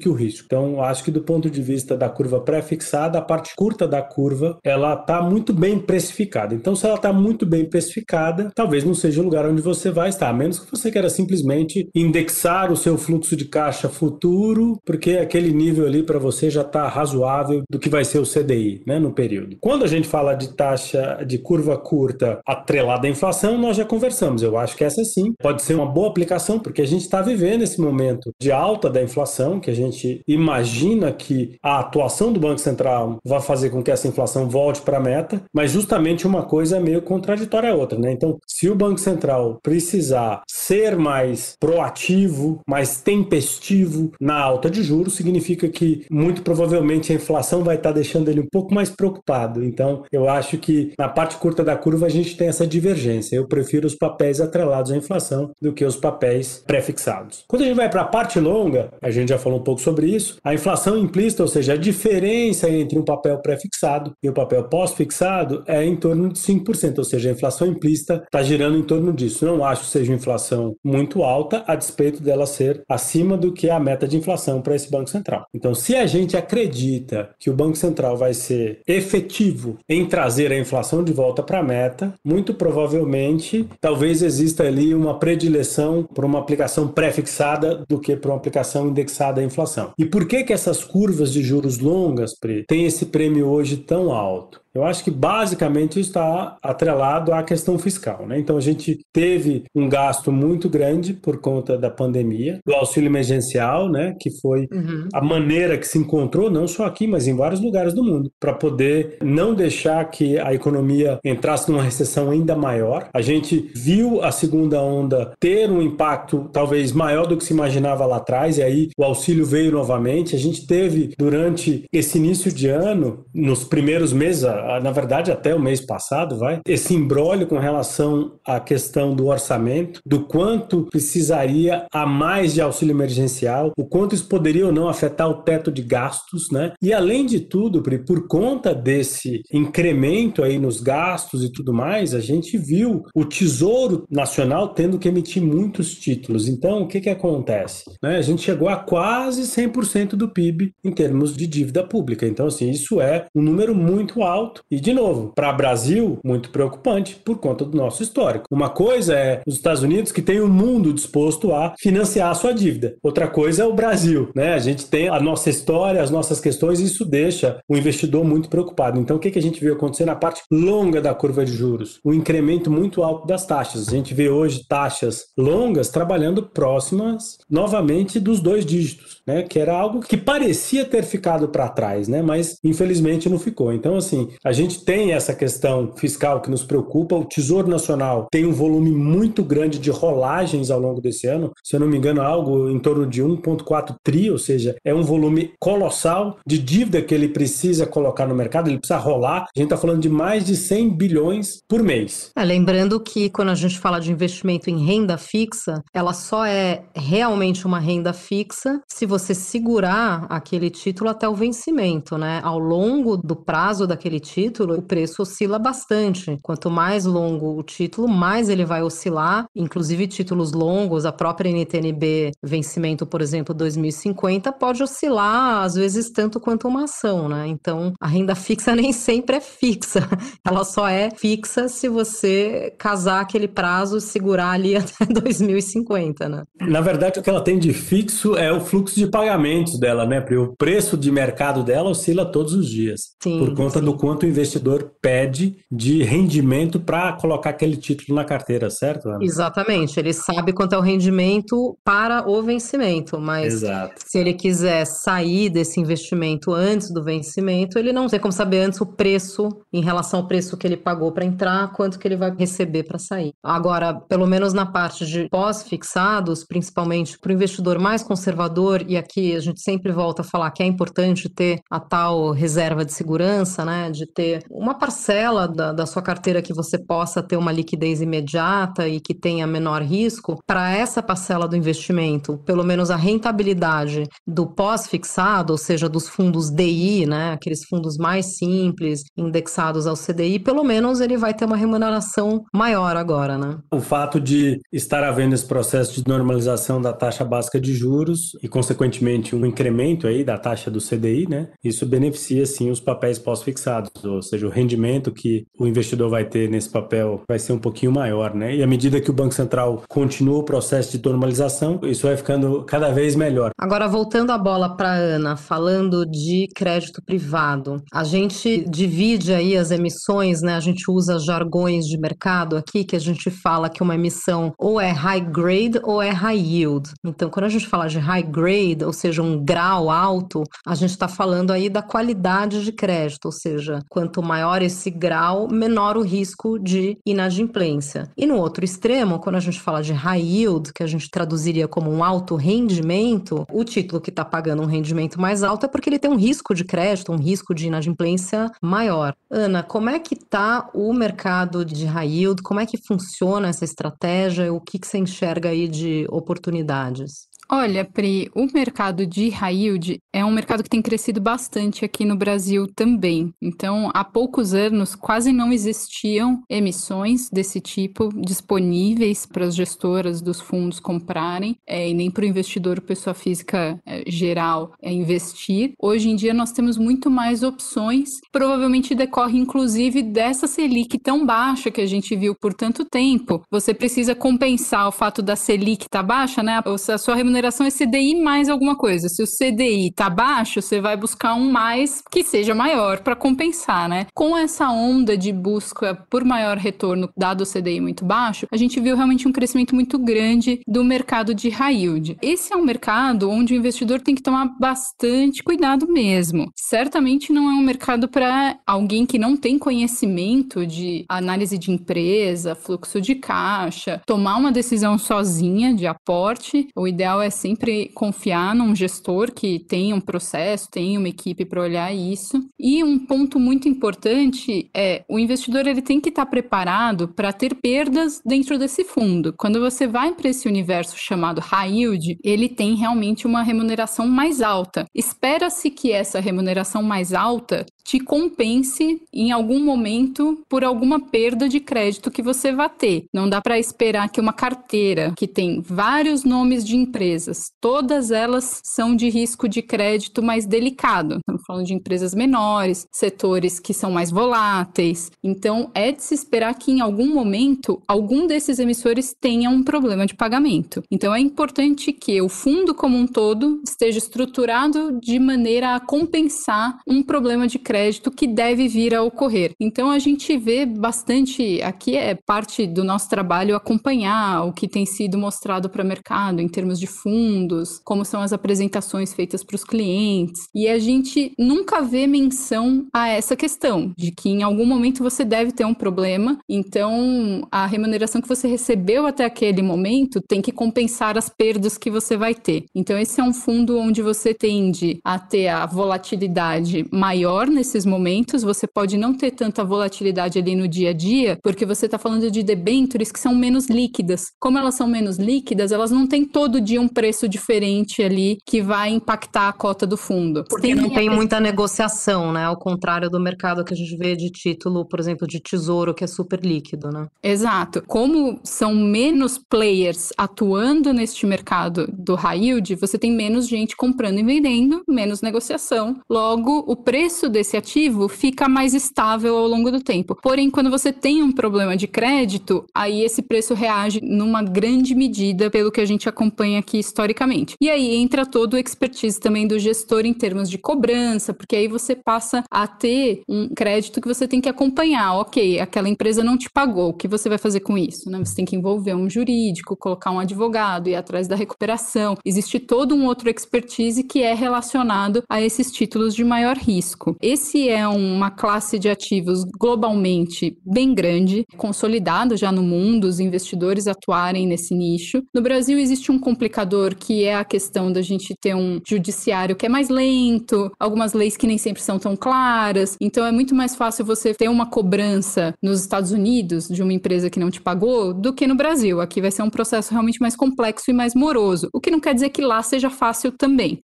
o 0.10 0.14
risco. 0.14 0.46
Então, 0.46 0.82
acho 0.82 1.04
que 1.04 1.12
do 1.12 1.22
ponto 1.22 1.50
de 1.50 1.62
vista 1.62 1.96
da 1.96 2.10
curva 2.10 2.40
pré-fixada, 2.42 3.18
a 3.20 3.22
parte 3.22 3.56
curta 3.56 3.88
da 3.88 4.02
curva, 4.02 4.58
ela 4.64 4.94
está 4.94 5.22
muito 5.22 5.54
bem 5.54 5.80
precificada. 5.80 6.56
Então, 6.56 6.76
se 6.76 6.86
ela 6.86 6.96
está 6.96 7.14
muito 7.14 7.46
bem 7.46 7.66
precificada, 7.66 8.52
talvez 8.56 8.84
não 8.84 8.94
seja 8.94 9.22
o 9.22 9.24
lugar 9.24 9.46
onde 9.46 9.62
você 9.62 9.90
vai 9.90 10.10
estar, 10.10 10.30
a 10.30 10.34
menos 10.34 10.60
que 10.60 10.72
você 10.72 10.92
queira 10.92 11.10
simplesmente 11.10 11.90
indexar 11.96 12.72
o 12.72 12.78
seu 12.78 12.98
fluxo 12.98 13.36
de 13.36 13.46
caixa 13.46 13.90
futuro, 13.90 14.80
porque 14.86 15.12
aquele 15.12 15.54
nível 15.54 15.86
ali 15.86 16.04
para 16.04 16.20
você 16.20 16.50
já 16.50 16.62
está 16.62 16.88
razoável 16.88 17.64
do 17.70 17.80
que 17.80 17.90
vai 17.90 18.06
ser 18.06 18.20
o 18.20 18.26
CDI, 18.26 18.84
né, 18.86 19.00
no 19.00 19.14
período. 19.14 19.58
Quando 19.60 19.84
a 19.84 19.88
gente 19.88 20.08
fala 20.08 20.34
de 20.34 20.56
taxa 20.56 21.24
de 21.26 21.38
curva 21.38 21.78
curta 21.78 22.40
atrelada 22.46 23.08
à 23.08 23.10
inflação, 23.10 23.58
nós 23.58 23.78
já 23.78 23.86
conversamos. 23.86 24.42
Eu 24.42 24.58
acho 24.58 24.76
que 24.76 24.84
essa 24.84 25.04
sim 25.04 25.34
pode 25.42 25.62
ser 25.62 25.76
uma 25.76 25.86
boa 25.86 26.10
aplicação, 26.10 26.60
porque 26.60 26.82
a 26.82 26.88
gente 26.88 27.02
está 27.02 27.22
vivendo 27.22 27.62
esse 27.62 27.80
momento 27.80 28.32
de 28.40 28.52
alta 28.52 28.90
da 28.90 29.02
inflação 29.02 29.43
inflação, 29.44 29.60
que 29.60 29.70
a 29.70 29.76
gente 29.76 30.22
imagina 30.28 31.12
que 31.12 31.58
a 31.62 31.80
atuação 31.80 32.32
do 32.32 32.40
Banco 32.40 32.60
Central 32.60 33.18
vai 33.26 33.42
fazer 33.42 33.70
com 33.70 33.84
que 33.84 33.92
essa 33.92 34.08
inflação 34.08 34.48
volte 34.48 34.82
para 34.82 34.98
a 34.98 35.02
meta, 35.02 35.42
mas 35.54 35.72
justamente 35.72 36.26
uma 36.26 36.44
coisa 36.44 36.78
é 36.78 36.80
meio 36.80 37.02
contraditória 37.02 37.72
à 37.72 37.76
outra, 37.76 38.00
né? 38.00 38.12
Então, 38.12 38.38
se 38.48 38.70
o 38.70 38.76
Banco 38.76 39.00
Central 39.00 39.60
precisar 39.62 40.44
ser 40.48 40.96
mais 40.96 41.56
proativo, 41.60 42.62
mais 42.68 43.02
tempestivo 43.02 44.12
na 44.20 44.40
alta 44.40 44.70
de 44.70 44.82
juros, 44.82 45.16
significa 45.16 45.68
que 45.68 46.06
muito 46.10 46.42
provavelmente 46.42 47.12
a 47.12 47.16
inflação 47.16 47.64
vai 47.64 47.76
estar 47.76 47.92
deixando 47.92 48.30
ele 48.30 48.42
um 48.42 48.48
pouco 48.52 48.74
mais 48.74 48.90
preocupado. 48.90 49.64
Então, 49.64 50.04
eu 50.12 50.30
acho 50.30 50.58
que 50.58 50.94
na 50.98 51.10
parte 51.10 51.38
curta 51.38 51.64
da 51.64 51.76
curva 51.76 52.06
a 52.06 52.10
gente 52.10 52.38
tem 52.38 52.48
essa 52.48 52.66
divergência. 52.66 53.36
Eu 53.36 53.48
prefiro 53.48 53.88
os 53.88 53.96
papéis 53.96 54.40
atrelados 54.40 54.92
à 54.92 54.98
inflação 54.98 55.52
do 55.62 55.74
que 55.74 55.84
os 55.84 55.96
papéis 55.96 56.64
pré-fixados. 56.66 57.44
Quando 57.48 57.64
a 57.64 57.66
gente 57.66 57.76
vai 57.76 57.90
para 57.90 58.02
a 58.02 58.06
parte 58.06 58.40
longa, 58.40 58.90
a 59.02 59.12
gente 59.12 59.33
já 59.34 59.40
falou 59.40 59.60
um 59.60 59.64
pouco 59.64 59.82
sobre 59.82 60.08
isso. 60.08 60.38
A 60.44 60.54
inflação 60.54 60.98
implícita, 60.98 61.44
ou 61.44 61.50
seja, 61.50 61.74
a 61.74 61.78
diferença 61.78 62.70
entre 62.70 62.98
um 62.98 63.04
papel 63.04 63.38
pré-fixado 63.40 64.14
e 64.22 64.28
o 64.28 64.32
um 64.32 64.34
papel 64.34 64.64
pós-fixado 64.66 65.64
é 65.68 65.84
em 65.84 65.96
torno 65.96 66.30
de 66.30 66.40
5%, 66.40 66.98
ou 66.98 67.04
seja, 67.04 67.30
a 67.30 67.34
inflação 67.34 67.68
implícita 67.68 68.24
está 68.26 68.42
girando 68.42 68.78
em 68.78 68.84
torno 68.84 69.12
disso. 69.12 69.46
Não 69.46 69.64
acho 69.66 69.84
que 69.84 69.88
seja 69.88 70.12
uma 70.12 70.18
inflação 70.18 70.76
muito 70.84 71.24
alta, 71.24 71.64
a 71.68 71.76
despeito 71.76 72.22
dela 72.22 72.46
ser 72.46 72.84
acima 72.88 73.36
do 73.36 73.52
que 73.52 73.70
a 73.70 73.80
meta 73.80 74.08
de 74.08 74.18
inflação 74.18 74.62
para 74.62 74.76
esse 74.76 74.90
Banco 74.90 75.10
Central. 75.10 75.46
Então, 75.54 75.74
se 75.74 75.96
a 75.96 76.06
gente 76.06 76.38
acredita 76.38 77.30
que 77.40 77.50
o 77.50 77.54
Banco 77.54 77.76
Central 77.76 78.16
vai 78.16 78.34
ser 78.34 78.82
efetivo 78.88 79.78
em 79.90 80.06
trazer 80.06 80.52
a 80.52 80.60
inflação 80.60 81.04
de 81.04 81.12
volta 81.12 81.42
para 81.42 81.60
a 81.60 81.64
meta, 81.64 82.14
muito 82.24 82.54
provavelmente, 82.54 83.68
talvez 83.82 84.22
exista 84.22 84.64
ali 84.64 84.94
uma 84.94 85.18
predileção 85.20 86.04
por 86.04 86.26
uma 86.26 86.40
aplicação 86.40 86.88
pré-fixada 86.88 87.84
do 87.88 88.00
que 88.00 88.16
por 88.16 88.30
uma 88.30 88.38
aplicação 88.38 88.88
indexada 88.88 89.23
indexada 89.24 89.42
à 89.42 89.44
inflação. 89.44 89.94
E 89.98 90.06
por 90.06 90.28
que 90.28 90.44
que 90.44 90.54
essas 90.54 90.84
curvas 90.84 91.32
de 91.32 91.42
juros 91.42 91.80
longas, 91.80 92.38
Pri, 92.38 92.66
têm 92.68 92.86
esse 92.86 93.06
prêmio 93.06 93.48
hoje 93.48 93.78
tão 93.78 94.12
alto? 94.12 94.62
Eu 94.76 94.84
acho 94.84 95.04
que 95.04 95.12
basicamente 95.12 96.00
está 96.00 96.58
atrelado 96.62 97.34
à 97.34 97.44
questão 97.44 97.78
fiscal, 97.78 98.26
né? 98.28 98.40
Então 98.40 98.58
a 98.58 98.62
gente 98.62 99.00
teve 99.14 99.64
um 99.76 99.88
gasto 99.88 100.32
muito 100.32 100.68
grande 100.68 101.14
por 101.14 101.40
conta 101.40 101.78
da 101.78 101.90
pandemia, 101.90 102.60
do 102.66 102.74
auxílio 102.74 103.08
emergencial, 103.08 103.90
né? 103.90 104.16
Que 104.20 104.32
foi 104.42 104.68
uhum. 104.72 105.08
a 105.14 105.22
maneira 105.22 105.78
que 105.78 105.88
se 105.88 105.98
encontrou, 105.98 106.50
não 106.50 106.68
só 106.68 106.86
aqui, 106.86 107.06
mas 107.06 107.28
em 107.28 107.36
vários 107.36 107.62
lugares 107.62 107.94
do 107.94 108.04
mundo, 108.04 108.32
para 108.40 108.54
poder 108.54 109.18
não 109.22 109.54
deixar 109.54 110.04
que 110.10 110.40
a 110.40 110.54
economia 110.54 111.20
entrasse 111.24 111.70
numa 111.70 111.84
recessão 111.84 112.32
ainda 112.32 112.56
maior. 112.56 113.10
A 113.14 113.22
gente 113.22 113.72
viu 113.76 114.24
a 114.24 114.32
segunda 114.32 114.82
onda 114.82 115.34
ter 115.40 115.70
um 115.70 115.82
impacto 115.82 116.50
talvez 116.52 116.92
maior 116.92 117.28
do 117.28 117.38
que 117.38 117.44
se 117.44 117.54
imaginava 117.54 118.06
lá 118.06 118.18
atrás, 118.18 118.58
e 118.58 118.64
aí 118.64 118.90
o 118.98 119.04
auxílio 119.04 119.46
veio 119.46 119.72
novamente. 119.72 120.36
A 120.36 120.40
gente 120.40 120.66
teve 120.66 121.14
durante 121.18 121.84
esse 121.92 122.18
início 122.18 122.52
de 122.52 122.68
ano, 122.68 123.26
nos 123.34 123.64
primeiros 123.64 124.12
meses, 124.12 124.44
na 124.82 124.92
verdade 124.92 125.32
até 125.32 125.54
o 125.54 125.60
mês 125.60 125.82
passado, 125.82 126.38
vai, 126.38 126.62
esse 126.68 126.94
embrólio 126.94 127.48
com 127.48 127.58
relação 127.58 128.34
à 128.46 128.60
questão 128.60 129.16
do 129.16 129.28
orçamento, 129.28 130.02
do 130.06 130.26
quanto 130.26 130.88
precisaria 130.90 131.86
a 131.92 132.06
mais 132.06 132.54
de 132.54 132.62
auxílio 132.62 132.94
emergencial, 132.94 133.72
o 133.78 133.86
quanto 133.86 134.16
isso 134.16 134.28
poderia 134.28 134.66
ou 134.66 134.72
não 134.72 134.88
afetar 134.88 135.30
o 135.30 135.42
teto 135.42 135.72
de 135.72 135.82
gastos, 135.82 136.50
né? 136.52 136.74
E 136.82 136.94
além 136.94 137.26
de 137.26 137.40
tudo, 137.40 137.84
por 138.06 138.28
conta 138.28 138.74
desse 138.74 139.42
incremento 139.52 140.44
aí 140.44 140.58
nos 140.58 140.80
gastos 140.80 141.44
e 141.44 141.52
tudo 141.52 141.74
mais, 141.74 142.14
a 142.14 142.20
gente 142.20 142.58
viu 142.58 143.04
o 143.16 143.26
Tesouro 143.26 144.06
Nacional 144.10 144.70
tendo 144.70 144.98
que 144.98 145.08
emitir 145.08 145.42
muitos 145.42 145.96
títulos. 145.96 146.48
Então, 146.48 146.84
o 146.84 146.88
que 146.88 147.02
que 147.02 147.10
acontece? 147.10 147.84
Né? 148.02 148.18
A 148.18 148.22
gente 148.22 148.42
chegou 148.42 148.70
a 148.70 148.78
quase 148.78 149.44
100% 149.44 150.10
do 150.10 150.30
PIB 150.30 150.74
em 150.84 150.92
termos 150.92 151.36
de 151.36 151.48
dívida 151.48 151.84
pública. 151.84 152.26
Então, 152.26 152.48
assim, 152.48 152.70
isso 152.70 153.02
é 153.02 153.26
um 153.36 153.42
número 153.42 153.76
muito 153.76 154.22
alto 154.22 154.53
e, 154.70 154.80
de 154.80 154.94
novo, 154.94 155.32
para 155.36 155.52
o 155.52 155.58
Brasil, 155.58 156.20
muito 156.24 156.50
preocupante 156.50 157.16
por 157.16 157.38
conta 157.38 157.66
do 157.66 157.78
nosso 157.78 158.04
histórico. 158.04 158.46
Uma 158.52 158.70
coisa 158.70 159.16
é 159.16 159.42
os 159.46 159.56
Estados 159.56 159.84
Unidos 159.84 160.12
que 160.12 160.22
tem 160.22 160.40
o 160.40 160.46
um 160.46 160.50
mundo 160.50 160.94
disposto 160.94 161.54
a 161.54 161.74
financiar 161.80 162.32
a 162.32 162.36
sua 162.36 162.54
dívida. 162.54 162.96
Outra 163.02 163.28
coisa 163.28 163.64
é 163.64 163.66
o 163.66 163.74
Brasil, 163.74 164.30
né? 164.36 164.54
A 164.54 164.60
gente 164.60 164.86
tem 164.86 165.10
a 165.10 165.20
nossa 165.20 165.50
história, 165.50 166.02
as 166.02 166.12
nossas 166.12 166.40
questões 166.40 166.80
e 166.80 166.86
isso 166.86 167.06
deixa 167.06 167.60
o 167.68 167.78
investidor 167.78 168.24
muito 168.24 168.50
preocupado. 168.50 169.00
Então, 169.00 169.18
o 169.18 169.20
que, 169.20 169.32
que 169.32 169.40
a 169.40 169.42
gente 169.42 169.60
viu 169.60 169.74
acontecer 169.74 170.06
na 170.06 170.16
parte 170.16 170.42
longa 170.52 171.02
da 171.02 171.14
curva 171.14 171.46
de 171.46 171.54
juros? 171.54 172.00
Um 172.06 172.14
incremento 172.14 172.70
muito 172.70 173.04
alto 173.04 173.28
das 173.28 173.46
taxas. 173.46 173.88
A 173.88 173.92
gente 173.92 174.14
vê 174.14 174.30
hoje 174.30 174.66
taxas 174.68 175.26
longas 175.38 175.90
trabalhando 175.90 176.44
próximas, 176.44 177.38
novamente, 177.50 178.20
dos 178.20 178.40
dois 178.40 178.66
dígitos, 178.66 179.22
né? 179.28 179.44
Que 179.44 179.60
era 179.60 179.74
algo 179.74 180.02
que 180.02 180.18
parecia 180.18 180.86
ter 180.86 181.04
ficado 181.04 181.48
para 181.48 181.70
trás, 181.70 182.08
né? 182.08 182.22
Mas, 182.22 182.58
infelizmente, 182.64 183.30
não 183.30 183.40
ficou. 183.40 183.74
Então, 183.74 183.96
assim, 183.96 184.30
a 184.44 184.52
gente 184.52 184.84
tem 184.84 185.14
essa 185.14 185.34
questão 185.34 185.94
fiscal 185.96 186.42
que 186.42 186.50
nos 186.50 186.64
preocupa. 186.64 187.16
O 187.16 187.26
Tesouro 187.26 187.68
Nacional 187.68 188.28
tem 188.32 188.46
um 188.46 188.52
volume 188.52 188.92
muito 188.92 189.44
grande 189.44 189.80
de 189.80 189.90
rolagens 189.90 190.70
ao 190.70 190.80
longo 190.80 191.00
desse 191.00 191.28
ano. 191.28 191.52
Se 191.64 191.76
eu 191.76 191.80
não 191.80 191.88
me 191.88 191.98
engano, 191.98 192.22
algo 192.22 192.70
em 192.70 192.80
torno 192.80 193.08
de 193.08 193.24
1,4 193.24 193.96
tri, 194.04 194.30
ou 194.30 194.38
seja, 194.38 194.76
é 194.84 194.94
um 194.94 195.04
volume 195.04 195.54
colossal 195.60 196.38
de 196.46 196.58
dívida 196.58 197.02
que 197.02 197.14
ele 197.14 197.30
precisa 197.30 197.86
colocar 197.86 198.28
no 198.28 198.36
mercado, 198.36 198.70
ele 198.70 198.80
precisa 198.80 199.00
rolar. 199.00 199.44
A 199.44 199.60
gente 199.60 199.68
está 199.68 199.78
falando 199.78 200.02
de 200.02 200.10
mais 200.10 200.46
de 200.46 200.56
100 200.56 200.90
bilhões 200.90 201.62
por 201.68 201.82
mês. 201.82 202.32
É, 202.38 202.44
lembrando 202.44 203.00
que 203.00 203.30
quando 203.30 203.50
a 203.50 203.56
gente 203.56 203.80
fala 203.80 204.00
de 204.00 204.12
investimento 204.12 204.70
em 204.70 204.86
renda 204.86 205.18
fixa, 205.18 205.82
ela 205.94 206.14
só 206.14 206.46
é 206.46 206.84
realmente 206.96 207.66
uma 207.66 207.80
renda 207.80 208.12
fixa 208.12 208.82
se 208.92 209.06
você 209.06 209.34
segurar 209.34 210.26
aquele 210.30 210.70
título 210.70 211.10
até 211.10 211.28
o 211.30 211.36
vencimento, 211.36 212.18
né? 212.18 212.42
Ao 212.44 212.60
longo 212.60 213.16
do 213.16 213.36
prazo 213.36 213.88
daquele 213.88 214.20
título, 214.20 214.33
o 214.62 214.82
preço 214.82 215.22
oscila 215.22 215.60
bastante. 215.60 216.38
Quanto 216.42 216.70
mais 216.70 217.06
longo 217.06 217.58
o 217.58 217.64
título, 217.64 218.08
mais 218.08 218.50
ele 218.50 218.66
vai 218.66 218.82
oscilar. 218.82 219.46
Inclusive 219.56 220.08
títulos 220.08 220.52
longos, 220.52 221.06
a 221.06 221.12
própria 221.12 221.50
NTNB 221.50 222.32
vencimento, 222.44 223.06
por 223.06 223.22
exemplo, 223.22 223.54
2050, 223.54 224.52
pode 224.52 224.84
oscilar 224.84 225.64
às 225.64 225.76
vezes 225.76 226.10
tanto 226.10 226.40
quanto 226.40 226.68
uma 226.68 226.86
ação, 226.86 227.28
né? 227.30 227.48
Então, 227.48 227.94
a 228.00 228.08
renda 228.08 228.36
fixa 228.36 228.76
nem 228.76 228.92
sempre 228.92 229.38
é 229.38 229.42
fixa. 229.42 230.08
Ela 230.46 230.64
só 230.64 230.88
é 230.88 231.10
fixa 231.12 231.68
se 231.68 231.88
você 231.88 232.74
casar 232.78 233.22
aquele 233.22 233.48
prazo, 233.48 234.00
segurar 234.00 234.52
ali 234.52 234.76
até 234.78 235.06
2050, 235.06 236.30
né? 236.30 236.44
Na 236.62 236.82
verdade, 236.82 237.20
o 237.20 237.24
que 237.24 237.30
ela 237.30 237.44
tem 237.44 237.58
de 237.60 237.74
fixo 237.74 238.36
é 238.36 238.52
o 238.52 238.62
fluxo 238.62 238.96
de 238.96 239.08
pagamentos 239.08 239.80
dela, 239.80 240.06
né? 240.06 240.22
Porque 240.22 240.38
o 240.38 240.56
preço 240.56 240.98
de 240.98 241.12
mercado 241.12 241.64
dela 241.64 241.90
oscila 241.90 242.26
todos 242.26 242.54
os 242.54 242.68
dias. 242.68 243.16
Sim, 243.22 243.40
por 243.40 243.54
conta 243.56 243.80
sim. 243.80 243.86
do 243.86 243.96
quanto 243.96 244.13
o 244.22 244.30
investidor 244.30 244.92
pede 245.02 245.58
de 245.72 246.04
rendimento 246.04 246.80
para 246.80 247.14
colocar 247.14 247.50
aquele 247.50 247.76
título 247.78 248.16
na 248.16 248.24
carteira, 248.24 248.70
certo? 248.70 249.10
Ana? 249.10 249.24
Exatamente. 249.24 250.00
Ele 250.00 250.14
sabe 250.14 250.54
quanto 250.54 250.74
é 250.74 250.78
o 250.78 250.82
rendimento 250.82 251.78
para 251.84 252.30
o 252.30 252.42
vencimento, 252.42 253.20
mas 253.20 253.56
Exato. 253.56 253.96
se 254.06 254.18
ele 254.18 254.34
quiser 254.34 254.86
sair 254.86 255.50
desse 255.50 255.80
investimento 255.80 256.54
antes 256.54 256.92
do 256.92 257.04
vencimento, 257.04 257.78
ele 257.78 257.94
não 257.94 258.08
tem 258.08 258.20
como 258.20 258.32
saber 258.32 258.62
antes 258.62 258.80
o 258.82 258.86
preço 258.86 259.50
em 259.72 259.82
relação 259.82 260.22
ao 260.22 260.28
preço 260.28 260.58
que 260.58 260.68
ele 260.68 260.78
pagou 260.78 261.12
para 261.12 261.26
entrar, 261.26 261.72
quanto 261.74 262.00
que 262.00 262.08
ele 262.08 262.18
vai 262.18 262.34
receber 262.36 262.84
para 262.84 263.00
sair. 263.00 263.34
Agora, 263.44 263.94
pelo 263.94 264.28
menos 264.28 264.54
na 264.54 264.66
parte 264.66 265.06
de 265.06 265.28
pós-fixados, 265.30 266.44
principalmente 266.44 267.18
para 267.20 267.30
o 267.30 267.34
investidor 267.34 267.80
mais 267.80 268.04
conservador, 268.04 268.84
e 268.88 268.98
aqui 268.98 269.36
a 269.36 269.40
gente 269.40 269.62
sempre 269.62 269.92
volta 269.92 270.22
a 270.22 270.26
falar 270.26 270.52
que 270.52 270.64
é 270.64 270.66
importante 270.66 271.30
ter 271.30 271.60
a 271.70 271.80
tal 271.80 272.32
reserva 272.32 272.86
de 272.86 272.94
segurança, 272.94 273.66
né? 273.66 273.90
De 273.90 274.03
ter 274.06 274.44
uma 274.50 274.74
parcela 274.74 275.48
da, 275.48 275.72
da 275.72 275.86
sua 275.86 276.02
carteira 276.02 276.42
que 276.42 276.54
você 276.54 276.78
possa 276.78 277.22
ter 277.22 277.38
uma 277.38 277.52
liquidez 277.52 278.02
imediata 278.02 278.88
e 278.88 279.00
que 279.00 279.14
tenha 279.14 279.48
menor 279.48 279.82
risco, 279.82 280.38
para 280.46 280.72
essa 280.76 281.02
parcela 281.02 281.48
do 281.48 281.56
investimento, 281.56 282.38
pelo 282.46 282.64
menos 282.64 282.92
a 282.92 282.96
rentabilidade 282.96 284.04
do 284.28 284.48
pós-fixado, 284.48 285.54
ou 285.54 285.58
seja, 285.58 285.88
dos 285.88 286.08
fundos 286.08 286.50
DI, 286.50 287.06
né? 287.06 287.34
Aqueles 287.34 287.64
fundos 287.66 287.98
mais 287.98 288.38
simples, 288.38 289.04
indexados 289.18 289.88
ao 289.88 289.96
CDI, 289.96 290.40
pelo 290.40 290.64
menos 290.64 291.00
ele 291.00 291.18
vai 291.18 291.34
ter 291.34 291.46
uma 291.46 291.58
remuneração 291.58 292.44
maior 292.54 292.96
agora, 292.96 293.38
né? 293.38 293.58
O 293.72 293.80
fato 293.80 294.20
de 294.20 294.60
estar 294.72 295.04
havendo 295.04 295.36
esse 295.36 295.46
processo 295.46 296.02
de 296.02 296.08
normalização 296.08 296.82
da 296.82 296.94
taxa 296.94 297.24
básica 297.24 297.60
de 297.60 297.74
juros 297.74 298.32
e, 298.42 298.48
consequentemente, 298.48 299.36
um 299.36 299.46
incremento 299.46 300.08
aí 300.08 300.24
da 300.24 300.38
taxa 300.38 300.70
do 300.70 300.80
CDI, 300.80 301.28
né? 301.28 301.50
Isso 301.64 301.86
beneficia, 301.86 302.46
sim, 302.46 302.70
os 302.70 302.80
papéis 302.80 303.20
pós-fixados, 303.20 303.92
ou 304.04 304.22
seja, 304.22 304.48
o 304.48 304.50
rendimento 304.50 305.12
que 305.12 305.46
o 305.58 305.68
investidor 305.68 306.10
vai 306.10 306.26
ter 306.26 306.50
nesse 306.50 306.70
papel 306.70 307.22
vai 307.28 307.40
ser 307.40 307.54
um 307.54 307.60
pouquinho 307.60 307.92
maior, 307.92 308.34
né? 308.34 308.56
E 308.56 308.64
à 308.64 308.68
medida 308.68 309.00
que 309.00 309.10
o 309.10 309.14
Banco 309.14 309.34
Central 309.34 309.84
continua 309.88 310.40
o 310.40 310.44
processo 310.44 310.98
de 310.98 311.04
normalização, 311.04 311.80
isso 311.84 312.08
vai 312.08 312.18
ficando 312.18 312.64
cada 312.64 312.92
vez 312.92 313.16
melhor. 313.16 313.52
Agora, 313.58 313.88
voltando 313.88 314.32
a 314.32 314.38
bola 314.38 314.76
para 314.76 314.94
Ana, 314.94 315.36
falando 315.36 316.06
de 316.06 316.48
crédito 316.56 317.02
privado, 317.06 317.82
a 317.94 318.04
gente 318.04 318.66
divide 318.70 319.34
aí 319.34 319.56
as 319.56 319.72
emissões, 319.72 320.42
né? 320.42 320.56
A 320.56 320.60
gente 320.60 320.90
usa 320.90 321.20
jargões 321.20 321.86
de 321.86 321.98
mercado 321.98 322.56
aqui 322.56 322.84
que 322.84 322.96
a 322.96 323.00
gente 323.00 323.30
fala 323.30 323.70
que 323.70 323.84
uma 323.84 323.96
emissão 323.96 324.54
ou 324.58 324.80
é 324.80 324.92
high 324.92 325.22
grade 325.22 325.80
ou 325.84 326.02
é 326.02 326.10
high 326.10 326.38
yield. 326.38 326.90
Então, 327.06 327.30
quando 327.30 327.46
a 327.46 327.50
gente 327.50 327.68
fala 327.68 327.88
de 327.88 328.00
high 328.00 328.24
grade, 328.24 328.84
ou 328.84 328.94
seja, 328.94 329.22
um 329.22 329.44
grau 329.44 329.90
alto, 329.90 330.44
a 330.66 330.76
gente 330.76 330.92
está 330.92 331.08
falando 331.08 331.52
aí 331.52 331.70
da 331.70 331.82
qualidade 331.82 332.64
de 332.64 332.72
crédito, 332.72 333.26
ou 333.26 333.32
seja, 333.32 333.80
quanto 333.90 334.22
maior 334.22 334.62
esse 334.62 334.90
grau, 334.90 335.48
menor 335.48 335.98
o 335.98 336.02
risco 336.02 336.60
de 336.60 336.98
inadimplência. 337.06 338.10
E 338.18 338.26
no 338.26 338.38
outro 338.38 338.64
extremo, 338.64 339.20
quando 339.20 339.36
a 339.36 339.40
gente 339.40 339.60
fala 339.60 339.82
de 339.82 339.94
high 339.94 340.22
yield, 340.22 340.74
que 340.74 340.84
a 340.84 340.88
gente 340.88 341.10
traduziria 341.10 341.68
como 341.68 341.92
um 341.92 342.04
alto 342.04 342.36
rendimento, 342.36 343.46
o 343.52 343.64
título 343.64 344.02
que 344.02 344.10
está 344.10 344.24
pagando 344.26 344.62
um 344.62 344.68
rendimento 344.68 345.20
mais 345.20 345.44
alto 345.44 345.66
é 345.66 345.70
porque 345.70 345.90
ele 345.90 346.00
tem 346.00 346.12
um 346.12 346.18
risco 346.18 346.54
de 346.54 346.64
crédito, 346.64 347.12
um 347.12 347.18
risco 347.18 347.54
de 347.54 347.68
inadimplência 347.68 348.52
maior. 348.62 349.16
Ana, 349.30 349.64
como 349.64 349.90
é 349.90 350.00
que 350.00 350.14
está 350.14 350.70
o 350.74 350.94
mercado 350.94 351.66
de 351.66 351.86
high 351.86 352.08
yield? 352.08 352.42
Como 352.42 352.60
é 352.60 352.66
que 352.66 352.78
funciona 352.78 353.50
essa 353.50 353.66
estratégia? 353.66 354.54
O 354.54 354.62
que, 354.62 354.80
que 354.80 354.88
você 354.88 354.98
enxerga 354.98 355.50
aí 355.50 355.68
de 355.68 356.06
oportunidades? 356.10 357.28
Olha, 357.50 357.84
Pri, 357.84 358.30
o 358.34 358.48
mercado 358.54 359.06
de 359.06 359.30
high 359.30 359.56
yield 359.56 360.00
é 360.14 360.24
um 360.24 360.32
mercado 360.32 360.64
que 360.64 360.70
tem 360.70 360.82
crescido 360.82 361.20
bastante 361.20 361.84
aqui 361.84 362.06
no 362.06 362.16
Brasil 362.16 362.68
também. 362.68 363.34
Então, 363.42 363.92
há 363.94 364.04
poucos 364.04 364.54
anos, 364.54 364.96
quase 364.96 365.32
não 365.32 365.52
existiam 365.52 366.42
emissões 366.50 367.30
desse 367.30 367.60
tipo 367.60 368.10
disponíveis 368.22 369.26
para 369.26 369.46
as 369.46 369.56
gestoras 369.56 370.22
dos 370.22 370.40
fundos 370.40 370.80
comprarem 370.80 371.58
é, 371.68 371.90
e 371.90 371.94
nem 371.94 372.10
para 372.10 372.24
o 372.24 372.28
investidor, 372.28 372.80
pessoa 372.82 373.14
física 373.14 373.80
é, 373.86 374.04
geral, 374.08 374.74
é, 374.82 374.92
investir. 374.92 375.74
Hoje 375.82 376.10
em 376.10 376.16
dia, 376.16 376.34
nós 376.34 376.52
temos 376.52 376.78
muito 376.78 377.10
mais 377.10 377.44
opções. 377.44 378.22
Provavelmente 378.32 378.96
decorre, 378.96 379.38
inclusive, 379.38 380.02
dessa 380.02 380.48
Selic 380.48 380.98
tão 380.98 381.26
baixa 381.26 381.70
que 381.70 381.82
a 381.82 381.86
gente 381.86 382.16
viu 382.16 382.36
por 382.36 382.54
tanto 382.54 382.86
tempo. 382.86 383.44
Você 383.52 383.74
precisa 383.74 384.16
compensar 384.16 384.88
o 384.88 384.92
fato 384.92 385.22
da 385.22 385.36
Selic 385.36 385.84
estar 385.84 386.00
tá 386.00 386.04
baixa, 386.04 386.42
né? 386.42 386.62
A 386.66 386.98
sua 386.98 387.16
remuneração 387.16 387.33
remuneração 387.34 387.66
é 387.66 387.72
CDI 387.72 388.22
mais 388.22 388.48
alguma 388.48 388.76
coisa. 388.76 389.10
Se 389.10 389.24
o 389.24 389.26
CDI 389.26 389.92
tá 389.92 390.08
baixo, 390.08 390.62
você 390.62 390.80
vai 390.80 390.96
buscar 390.96 391.34
um 391.34 391.52
mais 391.52 392.04
que 392.12 392.24
seja 392.24 392.54
maior 392.54 393.00
para 393.00 393.16
compensar, 393.16 393.90
né? 393.90 394.06
Com 394.14 394.38
essa 394.38 394.70
onda 394.70 395.18
de 395.18 395.32
busca 395.32 395.96
por 396.10 396.24
maior 396.24 396.58
retorno, 396.58 397.10
dado 397.18 397.42
o 397.42 397.46
CDI 397.46 397.82
muito 397.82 398.06
baixo, 398.06 398.46
a 398.52 398.58
gente 398.58 398.80
viu 398.80 398.96
realmente 398.96 399.28
um 399.28 399.32
crescimento 399.32 399.74
muito 399.74 399.98
grande 399.98 400.62
do 400.68 400.84
mercado 400.84 401.34
de 401.34 401.50
high 401.50 401.76
yield. 401.76 402.18
Esse 402.22 402.54
é 402.54 402.56
um 402.56 402.64
mercado 402.64 403.30
onde 403.30 403.56
o 403.56 403.58
investidor 403.58 404.00
tem 404.00 404.14
que 404.14 404.22
tomar 404.22 404.48
bastante 404.60 405.42
cuidado 405.42 405.88
mesmo. 405.88 406.52
Certamente 406.56 407.34
não 407.34 407.50
é 407.50 407.54
um 407.54 407.64
mercado 407.64 408.08
para 408.08 408.60
alguém 408.68 409.08
que 409.08 409.18
não 409.18 409.36
tem 409.36 409.58
conhecimento 409.58 410.68
de 410.68 411.04
análise 411.10 411.58
de 411.58 411.72
empresa, 411.72 412.54
fluxo 412.54 413.02
de 413.02 413.16
caixa, 413.16 414.02
tomar 414.06 414.38
uma 414.38 414.52
decisão 414.52 415.00
sozinha 415.00 415.74
de 415.74 415.88
aporte. 415.88 416.68
O 416.76 416.88
ideal 416.88 417.23
é 417.24 417.30
sempre 417.30 417.90
confiar 417.94 418.56
num 418.56 418.76
gestor 418.76 419.32
que 419.34 419.60
tem 419.60 419.94
um 419.94 420.02
processo, 420.02 420.70
tem 420.70 420.98
uma 420.98 421.10
equipe 421.10 421.46
para 421.46 421.62
olhar 421.62 421.94
isso. 421.94 422.40
E 422.60 422.84
um 422.84 423.00
ponto 423.00 423.40
muito 423.40 423.68
importante 423.68 424.70
é 424.76 425.04
o 425.10 425.18
investidor 425.18 425.68
ele 425.68 425.82
tem 425.82 426.00
que 426.00 426.10
estar 426.10 426.26
tá 426.26 426.30
preparado 426.30 427.08
para 427.08 427.34
ter 427.34 427.56
perdas 427.56 428.22
dentro 428.26 428.58
desse 428.60 428.84
fundo. 428.84 429.34
Quando 429.38 429.60
você 429.60 429.88
vai 429.88 430.14
para 430.14 430.30
esse 430.30 430.48
universo 430.48 430.96
chamado 430.98 431.42
high 431.42 431.72
yield, 431.72 432.18
ele 432.24 432.50
tem 432.50 432.76
realmente 432.76 433.26
uma 433.26 433.44
remuneração 433.44 434.08
mais 434.08 434.42
alta. 434.42 434.86
Espera-se 434.94 435.70
que 435.70 435.92
essa 435.92 436.20
remuneração 436.20 436.84
mais 436.84 437.14
alta 437.14 437.66
te 437.84 438.00
compense 438.00 439.02
em 439.12 439.32
algum 439.32 439.64
momento 439.64 440.42
por 440.48 440.64
alguma 440.64 441.00
perda 441.00 441.50
de 441.50 441.60
crédito 441.60 442.10
que 442.10 442.22
você 442.22 442.52
vai 442.52 442.70
ter. 442.70 443.06
Não 443.14 443.28
dá 443.28 443.42
para 443.42 443.60
esperar 443.60 444.10
que 444.10 444.22
uma 444.22 444.34
carteira 444.34 445.14
que 445.18 445.28
tem 445.28 445.62
vários 445.62 446.24
nomes 446.24 446.64
de 446.64 446.76
empresas, 446.76 447.52
todas 447.60 448.10
elas 448.10 448.62
são 448.64 448.96
de 448.96 449.10
risco 449.10 449.48
de 449.48 449.62
crédito 449.62 450.24
mais 450.24 450.46
delicado. 450.46 451.18
Estamos 451.18 451.42
falando 451.46 451.66
de 451.66 451.74
empresas 451.74 452.16
menores, 452.16 452.88
setores 452.92 453.60
que 453.60 453.74
são 453.74 453.92
mais 453.92 454.10
voláteis. 454.10 455.12
Então, 455.24 455.70
é 455.74 455.92
de 455.92 456.02
se 456.02 456.14
esperar 456.14 456.54
que 456.56 456.72
em 456.72 456.80
algum 456.80 457.14
momento 457.14 457.82
algum 457.88 458.26
desses 458.26 458.60
emissores 458.60 459.14
tenha 459.20 459.50
um 459.50 459.64
problema 459.64 460.06
de 460.06 460.16
pagamento. 460.16 460.82
Então, 460.90 461.14
é 461.14 461.20
importante 461.20 461.92
que 461.92 462.22
o 462.22 462.30
fundo 462.30 462.74
como 462.74 462.98
um 462.98 463.06
todo 463.06 463.62
esteja 463.68 463.98
estruturado 463.98 465.00
de 465.02 465.20
maneira 465.20 465.76
a 465.76 465.80
compensar 465.80 466.80
um 466.88 467.04
problema 467.04 467.48
de 467.48 467.60
crédito 467.60 467.73
crédito 467.74 468.12
que 468.12 468.28
deve 468.28 468.68
vir 468.68 468.94
a 468.94 469.02
ocorrer. 469.02 469.56
Então 469.60 469.90
a 469.90 469.98
gente 469.98 470.38
vê 470.38 470.64
bastante, 470.64 471.60
aqui 471.64 471.98
é 471.98 472.14
parte 472.14 472.68
do 472.68 472.84
nosso 472.84 473.10
trabalho 473.10 473.56
acompanhar 473.56 474.46
o 474.46 474.54
que 474.54 474.68
tem 474.68 474.86
sido 474.86 475.18
mostrado 475.18 475.68
para 475.72 475.84
o 475.84 475.88
mercado 475.88 476.40
em 476.40 476.48
termos 476.48 476.80
de 476.80 476.86
fundos, 476.86 477.82
como 477.84 478.06
são 478.06 478.22
as 478.22 478.32
apresentações 478.32 479.12
feitas 479.12 479.44
para 479.44 479.56
os 479.56 479.64
clientes, 479.64 480.44
e 480.54 480.68
a 480.68 480.78
gente 480.78 481.34
nunca 481.40 481.82
vê 481.82 482.06
menção 482.06 482.86
a 482.94 483.08
essa 483.08 483.36
questão 483.36 483.92
de 483.98 484.12
que 484.12 484.30
em 484.30 484.44
algum 484.44 484.68
momento 484.68 485.02
você 485.02 485.26
deve 485.26 485.52
ter 485.52 485.66
um 485.66 485.74
problema, 485.74 486.38
então 486.48 487.48
a 487.52 487.66
remuneração 487.66 488.22
que 488.22 488.30
você 488.30 488.48
recebeu 488.48 489.08
até 489.08 489.26
aquele 489.26 489.64
momento 489.64 490.22
tem 490.22 490.44
que 490.44 490.52
compensar 490.52 491.18
as 491.18 491.28
perdas 491.28 491.76
que 491.76 491.90
você 491.90 492.16
vai 492.16 492.36
ter. 492.36 492.66
Então 492.76 493.00
esse 493.00 493.20
é 493.20 493.24
um 493.24 493.34
fundo 493.34 493.80
onde 493.80 494.04
você 494.04 494.32
tende 494.32 495.00
a 495.04 495.18
ter 495.18 495.48
a 495.48 495.66
volatilidade 495.66 496.86
maior 496.92 497.48
nesses 497.64 497.86
momentos, 497.86 498.44
você 498.44 498.68
pode 498.68 498.98
não 498.98 499.14
ter 499.14 499.32
tanta 499.32 499.64
volatilidade 499.64 500.38
ali 500.38 500.54
no 500.54 500.68
dia 500.68 500.90
a 500.90 500.94
dia, 500.94 501.40
porque 501.42 501.66
você 501.66 501.86
está 501.86 501.98
falando 501.98 502.30
de 502.30 502.44
debêntures 502.44 503.10
que 503.10 503.20
são 503.20 503.34
menos 503.34 503.68
líquidas. 503.68 504.26
Como 504.38 504.58
elas 504.58 504.76
são 504.76 504.86
menos 504.86 505.18
líquidas, 505.18 505.72
elas 505.72 505.90
não 505.90 506.06
têm 506.06 506.26
todo 506.26 506.60
dia 506.60 506.82
um 506.82 506.90
preço 506.90 507.26
diferente 507.26 508.04
ali 508.04 508.38
que 508.46 508.62
vai 508.62 508.90
impactar 508.90 509.48
a 509.48 509.54
cota 509.54 509.88
do 509.88 509.96
fundo. 509.96 510.44
Porque 510.50 510.68
tem 510.68 510.76
não 510.76 510.90
tem 510.90 511.10
muita 511.10 511.40
negociação, 511.40 512.34
né? 512.34 512.44
Ao 512.44 512.58
contrário 512.58 513.10
do 513.10 513.18
mercado 513.18 513.64
que 513.64 513.74
a 513.74 513.78
gente 513.78 513.96
vê 513.96 514.14
de 514.14 514.30
título, 514.30 514.86
por 514.86 515.00
exemplo, 515.00 515.26
de 515.26 515.40
tesouro, 515.40 515.94
que 515.94 516.04
é 516.04 516.08
super 516.08 516.42
líquido, 516.42 516.90
né? 516.90 517.08
Exato. 517.24 517.82
Como 517.88 518.42
são 518.44 518.76
menos 518.76 519.38
players 519.38 520.10
atuando 520.18 520.92
neste 520.92 521.26
mercado 521.26 521.88
do 521.88 522.16
high 522.16 522.44
yield, 522.44 522.76
você 522.76 522.98
tem 522.98 523.12
menos 523.14 523.48
gente 523.48 523.78
comprando 523.78 524.20
e 524.20 524.24
vendendo, 524.24 524.84
menos 524.86 525.22
negociação. 525.22 526.02
Logo, 526.10 526.66
o 526.68 526.76
preço 526.76 527.30
desse 527.30 527.53
esse 527.54 527.58
ativo 527.58 528.08
fica 528.08 528.50
mais 528.50 528.74
estável 528.74 529.38
ao 529.38 529.48
longo 529.48 529.72
do 529.72 529.82
tempo. 529.82 530.18
Porém, 530.22 530.50
quando 530.50 530.72
você 530.72 530.92
tem 530.92 531.22
um 531.22 531.32
problema 531.32 531.78
de 531.78 531.88
crédito, 531.88 532.66
aí 532.74 533.04
esse 533.04 533.22
preço 533.22 533.54
reage 533.54 534.02
numa 534.02 534.42
grande 534.42 534.96
medida 534.96 535.52
pelo 535.52 535.72
que 535.72 535.82
a 535.82 535.86
gente 535.86 536.10
acompanha 536.10 536.60
aqui 536.60 536.80
historicamente. 536.80 537.56
E 537.62 537.70
aí 537.70 537.96
entra 537.96 538.26
todo 538.26 538.56
o 538.56 538.58
expertise 538.58 539.20
também 539.20 539.48
do 539.48 539.60
gestor 539.60 540.06
em 540.06 540.14
termos 540.14 540.50
de 540.50 540.58
cobrança, 540.58 541.34
porque 541.34 541.56
aí 541.56 541.68
você 541.68 541.96
passa 541.96 542.44
a 542.50 542.66
ter 542.66 543.22
um 543.30 543.50
crédito 543.50 544.02
que 544.02 544.08
você 544.08 544.28
tem 544.28 544.42
que 544.42 544.50
acompanhar. 544.50 545.16
Ok, 545.16 545.60
aquela 545.60 545.90
empresa 545.90 546.24
não 546.24 546.38
te 546.38 546.50
pagou, 546.50 546.90
o 546.90 546.94
que 546.94 547.08
você 547.08 547.30
vai 547.30 547.38
fazer 547.38 547.60
com 547.60 547.78
isso? 547.78 548.10
Né? 548.10 548.20
Você 548.20 548.36
tem 548.36 548.46
que 548.46 548.56
envolver 548.56 548.96
um 548.96 549.10
jurídico, 549.10 549.78
colocar 549.78 550.12
um 550.12 550.20
advogado, 550.20 550.90
ir 550.90 550.96
atrás 550.96 551.28
da 551.28 551.36
recuperação. 551.36 552.18
Existe 552.26 552.60
todo 552.60 552.96
um 552.96 553.06
outro 553.06 553.30
expertise 553.30 554.04
que 554.04 554.22
é 554.24 554.34
relacionado 554.34 555.24
a 555.30 555.42
esses 555.42 555.72
títulos 555.72 556.16
de 556.16 556.24
maior 556.24 556.58
risco. 556.58 557.16
Esse 557.22 557.43
esse 557.44 557.68
é 557.68 557.86
uma 557.86 558.32
classe 558.32 558.80
de 558.80 558.88
ativos 558.88 559.44
globalmente 559.60 560.58
bem 560.66 560.96
grande, 560.96 561.44
consolidado 561.58 562.38
já 562.38 562.54
no 562.54 562.64
mundo, 562.64 563.04
os 563.04 563.20
investidores 563.20 563.86
atuarem 563.86 564.48
nesse 564.48 564.74
nicho. 564.74 565.22
No 565.36 565.42
Brasil 565.42 565.78
existe 565.78 566.10
um 566.10 566.18
complicador 566.18 566.96
que 566.96 567.26
é 567.26 567.36
a 567.36 567.44
questão 567.44 567.92
da 567.92 568.02
gente 568.02 568.34
ter 568.40 568.56
um 568.56 568.80
judiciário 568.88 569.58
que 569.58 569.66
é 569.66 569.70
mais 569.70 569.90
lento, 569.90 570.72
algumas 570.80 571.12
leis 571.12 571.36
que 571.36 571.46
nem 571.46 571.58
sempre 571.58 571.84
são 571.84 572.00
tão 572.00 572.16
claras. 572.16 572.96
Então 573.02 573.26
é 573.26 573.32
muito 573.32 573.54
mais 573.54 573.76
fácil 573.76 574.06
você 574.06 574.34
ter 574.34 574.48
uma 574.48 574.66
cobrança 574.66 575.54
nos 575.62 575.82
Estados 575.82 576.14
Unidos 576.14 576.70
de 576.70 576.82
uma 576.82 576.94
empresa 576.94 577.30
que 577.30 577.42
não 577.42 577.52
te 577.52 577.60
pagou 577.60 578.14
do 578.14 578.32
que 578.32 578.48
no 578.48 578.56
Brasil. 578.56 579.02
Aqui 579.02 579.20
vai 579.20 579.32
ser 579.32 579.44
um 579.44 579.50
processo 579.50 579.92
realmente 579.92 580.22
mais 580.22 580.36
complexo 580.36 580.90
e 580.90 580.94
mais 580.94 581.14
moroso, 581.14 581.68
o 581.74 581.82
que 581.82 581.92
não 581.92 582.00
quer 582.00 582.14
dizer 582.14 582.30
que 582.30 582.42
lá 582.42 582.64
seja 582.64 582.90
fácil 582.90 583.34
também. 583.34 583.80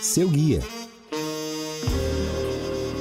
Seu 0.00 0.28
guia 0.28 0.77